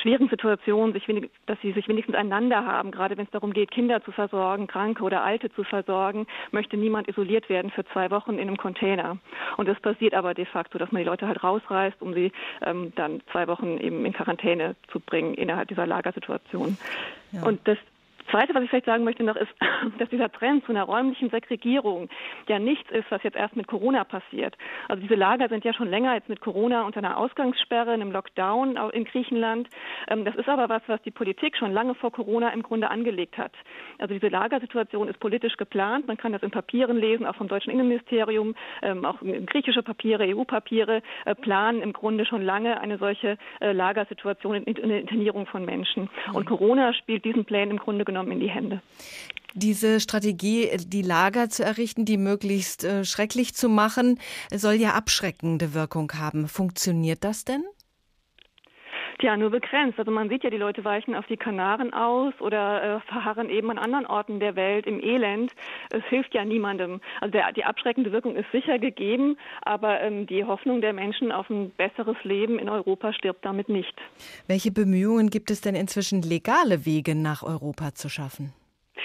[0.00, 2.90] schwierigen Situation, sich wenig, dass sie sich wenigstens einander haben.
[2.90, 7.08] Gerade wenn es darum geht, Kinder zu versorgen, Kranke oder Alte zu versorgen, möchte niemand
[7.08, 9.18] isoliert werden für zwei Wochen in einem Container.
[9.56, 12.92] Und das passiert aber de facto, dass man die Leute halt rausreißt, um sie ähm,
[12.96, 16.76] dann zwei Wochen eben in Quarantäne zu bringen innerhalb dieser Lagersituation.
[17.32, 17.42] Ja.
[17.42, 17.78] Und das
[18.30, 19.50] Zweite, was ich vielleicht sagen möchte noch, ist,
[19.98, 22.08] dass dieser Trend zu einer räumlichen Segregierung
[22.48, 24.56] ja nichts ist, was jetzt erst mit Corona passiert.
[24.88, 28.76] Also diese Lager sind ja schon länger jetzt mit Corona unter einer Ausgangssperre, einem Lockdown
[28.92, 29.68] in Griechenland.
[30.08, 33.38] Ähm, das ist aber was, was die Politik schon lange vor Corona im Grunde angelegt
[33.38, 33.52] hat.
[33.98, 36.06] Also diese Lagersituation ist politisch geplant.
[36.06, 39.16] Man kann das in Papieren lesen, auch vom deutschen Innenministerium, ähm, auch
[39.46, 44.88] griechische Papiere, EU-Papiere äh, planen im Grunde schon lange eine solche äh, Lagersituation in, in
[44.88, 46.08] der Internierung von Menschen.
[46.32, 48.82] Und Corona spielt diesen Plänen im Grunde genommen in die Hände.
[49.54, 54.20] Diese Strategie, die Lager zu errichten, die möglichst äh, schrecklich zu machen,
[54.54, 56.48] soll ja abschreckende Wirkung haben.
[56.48, 57.64] Funktioniert das denn?
[59.20, 59.98] Ja, nur begrenzt.
[59.98, 63.70] Also man sieht ja, die Leute weichen auf die Kanaren aus oder äh, verharren eben
[63.70, 65.52] an anderen Orten der Welt im Elend.
[65.90, 67.00] Es hilft ja niemandem.
[67.20, 71.50] Also der, die abschreckende Wirkung ist sicher gegeben, aber ähm, die Hoffnung der Menschen auf
[71.50, 73.94] ein besseres Leben in Europa stirbt damit nicht.
[74.46, 78.52] Welche Bemühungen gibt es denn inzwischen, legale Wege nach Europa zu schaffen?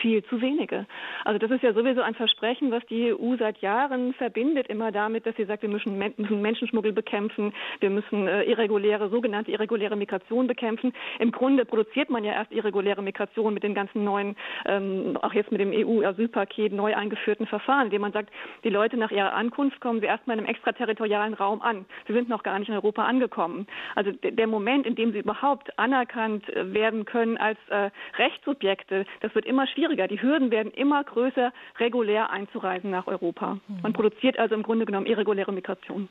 [0.03, 0.85] Viel zu wenige.
[1.23, 5.25] Also das ist ja sowieso ein Versprechen, was die EU seit Jahren verbindet, immer damit,
[5.25, 10.91] dass sie sagt, wir müssen, Menschenschmuggel bekämpfen, wir müssen äh, irreguläre, sogenannte irreguläre Migration bekämpfen.
[11.19, 14.35] Im Grunde produziert man ja erst irreguläre Migration mit den ganzen neuen,
[14.65, 18.29] ähm, auch jetzt mit dem EU-Asylpaket neu eingeführten Verfahren, indem man sagt,
[18.65, 21.85] die Leute nach ihrer Ankunft kommen sie erstmal in einem extraterritorialen Raum an.
[22.07, 23.67] Sie sind noch gar nicht in Europa angekommen.
[23.95, 29.33] Also der Moment, in dem sie überhaupt anerkannt äh, werden können als äh, Rechtssubjekte, das
[29.33, 30.07] wird immer schwieriger schwieriger.
[30.07, 33.59] Die Hürden werden immer größer, regulär einzureisen nach Europa.
[33.81, 33.93] Man mhm.
[33.93, 36.09] produziert also im Grunde genommen irreguläre Migration.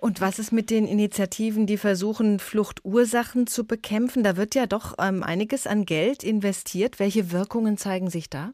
[0.00, 4.22] Und was ist mit den Initiativen, die versuchen, Fluchtursachen zu bekämpfen?
[4.22, 7.00] Da wird ja doch ähm, einiges an Geld investiert.
[7.00, 8.52] Welche Wirkungen zeigen sich da?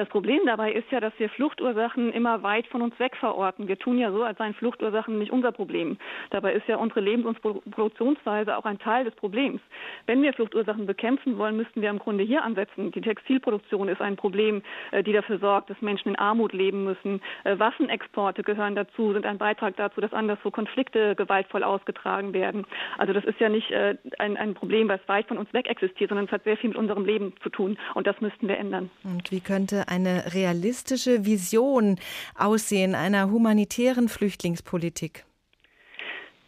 [0.00, 3.68] Das Problem dabei ist ja, dass wir Fluchtursachen immer weit von uns weg verorten.
[3.68, 5.98] Wir tun ja so, als seien Fluchtursachen nicht unser Problem.
[6.30, 9.60] Dabei ist ja unsere Lebens- und Produktionsweise auch ein Teil des Problems.
[10.06, 12.92] Wenn wir Fluchtursachen bekämpfen wollen, müssten wir im Grunde hier ansetzen.
[12.92, 17.20] Die Textilproduktion ist ein Problem, äh, die dafür sorgt, dass Menschen in Armut leben müssen.
[17.44, 22.64] Äh, Waffenexporte gehören dazu, sind ein Beitrag dazu, dass anderswo Konflikte gewaltvoll ausgetragen werden.
[22.96, 26.08] Also das ist ja nicht äh, ein, ein Problem, was weit von uns weg existiert,
[26.08, 27.76] sondern es hat sehr viel mit unserem Leben zu tun.
[27.92, 28.88] Und das müssten wir ändern.
[29.04, 31.96] Und wie könnte eine realistische Vision
[32.36, 35.24] aussehen einer humanitären Flüchtlingspolitik?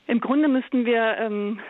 [0.07, 1.61] Im Grunde müssten wir ähm,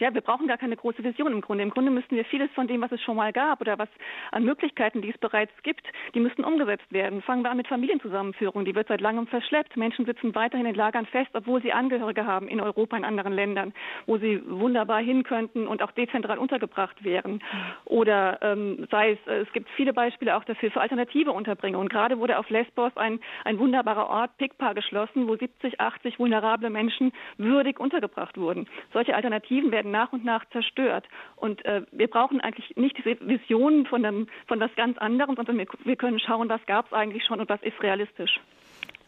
[0.00, 1.62] ja, wir brauchen gar keine große Vision im Grunde.
[1.62, 3.88] Im Grunde müssten wir vieles von dem, was es schon mal gab oder was
[4.32, 7.22] an Möglichkeiten, die es bereits gibt, die müssten umgesetzt werden.
[7.22, 8.64] Fangen wir an mit Familienzusammenführung.
[8.64, 9.76] Die wird seit langem verschleppt.
[9.76, 13.72] Menschen sitzen weiterhin in Lagern fest, obwohl sie Angehörige haben in Europa, in anderen Ländern,
[14.06, 17.42] wo sie wunderbar hin könnten und auch dezentral untergebracht wären.
[17.84, 21.82] Oder ähm, sei es, äh, es gibt viele Beispiele auch dafür für alternative Unterbringung.
[21.82, 26.70] Und gerade wurde auf Lesbos ein, ein wunderbarer Ort, Pikpa, geschlossen, wo 70, 80 vulnerable
[26.70, 28.66] Menschen würdig untergebracht wurden.
[28.92, 31.06] Solche Alternativen werden nach und nach zerstört.
[31.36, 35.58] Und äh, wir brauchen eigentlich nicht diese Visionen von, dem, von was ganz anderem, sondern
[35.58, 38.40] wir, wir können schauen, was gab es eigentlich schon und was ist realistisch.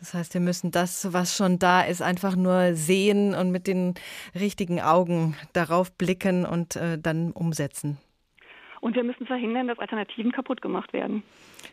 [0.01, 3.95] Das heißt, wir müssen das, was schon da ist, einfach nur sehen und mit den
[4.35, 7.99] richtigen Augen darauf blicken und äh, dann umsetzen.
[8.81, 11.23] Und wir müssen verhindern, dass Alternativen kaputt gemacht werden.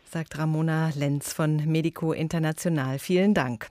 [0.04, 3.00] Sagt Ramona Lenz von Medico International.
[3.00, 3.66] Vielen Dank.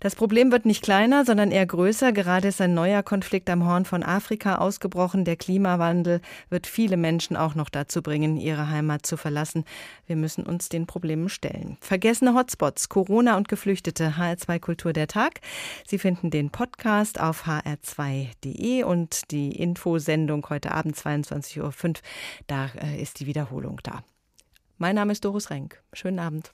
[0.00, 2.12] Das Problem wird nicht kleiner, sondern eher größer.
[2.12, 5.24] Gerade ist ein neuer Konflikt am Horn von Afrika ausgebrochen.
[5.24, 6.20] Der Klimawandel
[6.50, 9.64] wird viele Menschen auch noch dazu bringen, ihre Heimat zu verlassen.
[10.06, 11.78] Wir müssen uns den Problemen stellen.
[11.80, 15.40] Vergessene Hotspots, Corona und Geflüchtete, HR2 Kultur der Tag.
[15.86, 21.92] Sie finden den Podcast auf hr2.de und die Infosendung heute Abend 22.05 Uhr.
[22.46, 24.02] Da äh, ist die Wiederholung da.
[24.76, 25.82] Mein Name ist Doris Renk.
[25.92, 26.52] Schönen Abend.